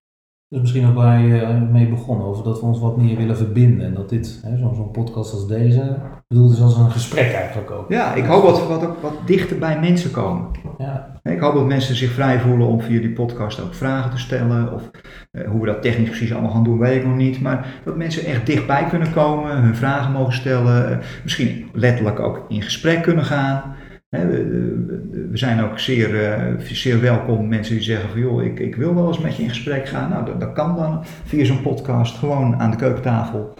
[0.50, 3.36] Dus misschien ook waar je eh, mee begon, over dat we ons wat meer willen
[3.36, 3.86] verbinden.
[3.86, 5.96] En dat dit, zo'n zo'n podcast als deze,
[6.28, 7.88] bedoeld is als een gesprek eigenlijk ook.
[7.88, 10.46] Ja, ik hoop dat we wat, ook wat dichter bij mensen komen.
[10.78, 14.18] Ja, Ik hoop dat mensen zich vrij voelen om via die podcast ook vragen te
[14.18, 14.72] stellen.
[14.74, 14.90] Of
[15.30, 17.40] eh, hoe we dat technisch precies allemaal gaan doen, weet ik nog niet.
[17.40, 20.90] Maar dat mensen echt dichtbij kunnen komen, hun vragen mogen stellen.
[20.90, 23.62] eh, misschien letterlijk ook in gesprek kunnen gaan.
[24.10, 28.94] We, zijn ook zeer, eh, zeer welkom mensen die zeggen van joh, ik, ik wil
[28.94, 30.10] wel eens met je in gesprek gaan.
[30.10, 33.54] Nou, dat, kan dan via zo'n podcast, gewoon aan de keukentafel.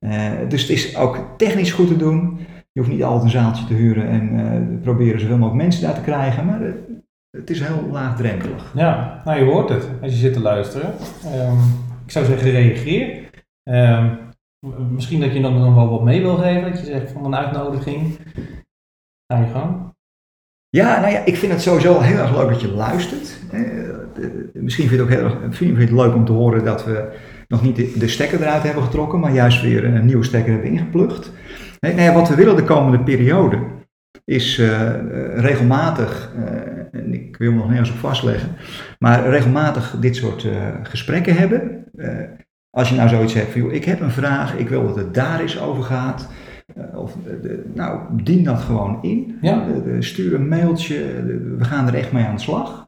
[0.00, 2.38] Eh, dus het is ook technisch goed te doen.
[2.72, 5.94] Je hoeft niet altijd een zaaltje te huren en eh, proberen zoveel mogelijk mensen daar
[5.94, 6.46] te krijgen.
[6.46, 6.60] Maar
[7.30, 8.72] het is heel laagdrempelig.
[8.74, 10.94] ja, nou je hoort het als je zit te luisteren.
[11.24, 11.58] Ehm,
[12.04, 13.30] ik zou zeggen reageer.
[13.62, 14.14] Ehm,
[14.90, 17.36] misschien dat je dan nog wel wat mee wil geven, dat je zegt van een
[17.36, 18.18] uitnodiging.
[19.26, 19.93] Ga je gang.
[20.74, 23.38] Ja, nou ja, ik vind het sowieso heel erg leuk dat je luistert.
[23.50, 23.60] Eh,
[24.14, 26.84] de- Misschien vind je het ook heel erg vind het leuk om te horen dat
[26.84, 27.08] we
[27.48, 31.32] nog niet de, stekker eruit hebben getrokken, maar juist weer een nieuwe stekker hebben ingeplucht.
[31.80, 33.58] Nee, nou wat we willen de komende periode
[34.24, 34.98] is eh, eh,
[35.38, 38.48] regelmatig, eh, en ik wil me nog nergens op vastleggen,
[38.98, 40.52] maar regelmatig dit soort eh,
[40.82, 41.84] gesprekken hebben.
[41.96, 42.08] Eh,
[42.70, 45.40] als je nou zoiets hebt joh, ik heb een vraag, ik wil dat het daar
[45.40, 46.28] eens over gaat.
[46.74, 49.38] Eh, of, eh, de- nou, dien dat gewoon in.
[49.40, 49.62] Ja.
[49.66, 50.96] Eh, stuur een mailtje,
[51.58, 52.82] we gaan er echt mee aan de slag.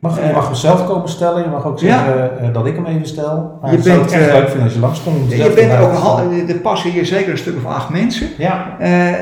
[0.00, 3.06] Mag, je mag hem zelf komen stellen, je mag ook zeggen dat ik hem even
[3.06, 3.58] stel.
[3.60, 5.16] Maar Je bent, echt leuk vinden als je langskomt.
[5.22, 8.28] om Je bent ook, er passen hier zeker een stuk of acht mensen.
[8.38, 8.76] Ja,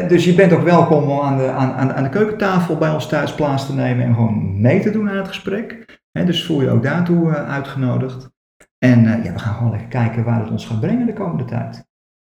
[0.09, 3.07] dus je bent ook welkom om aan de, aan, aan, aan de keukentafel bij ons
[3.07, 5.99] thuis plaats te nemen en gewoon mee te doen aan het gesprek.
[6.12, 8.30] Dus voel je ook daartoe uitgenodigd.
[8.78, 11.86] En ja, we gaan gewoon lekker kijken waar het ons gaat brengen de komende tijd.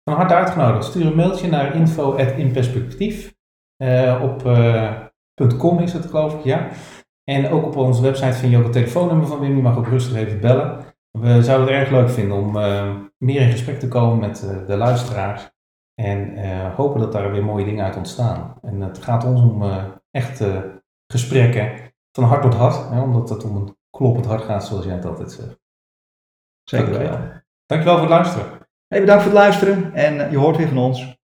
[0.10, 0.86] Van harte uitgenodigd.
[0.86, 3.36] Stuur een mailtje naar info.inperspectief.
[3.76, 4.94] Eh op eh,
[5.58, 6.70] .com is het geloof ik, ja.
[7.24, 9.56] En ook op onze website vind je ook het telefoonnummer van Wim.
[9.56, 10.86] Je mag ook rustig even bellen.
[11.12, 14.78] We zouden het erg leuk vinden om eh, meer in gesprek te komen met de
[14.78, 15.50] luisteraars.
[16.02, 16.38] En
[16.76, 18.58] hopen dat daar weer mooie dingen uit ontstaan.
[18.62, 19.64] En het gaat ons om
[20.12, 20.44] echt
[21.08, 22.90] gesprekken van hart tot hart.
[22.90, 25.60] Hè, omdat het om een kloppend hart gaat, zoals jij het altijd zegt.
[26.64, 27.20] Zeker Dankjewel.
[27.66, 28.59] Dankjewel voor het luisteren.
[28.90, 31.19] Hey, bedankt voor het luisteren en eh, je hoort weer van ons.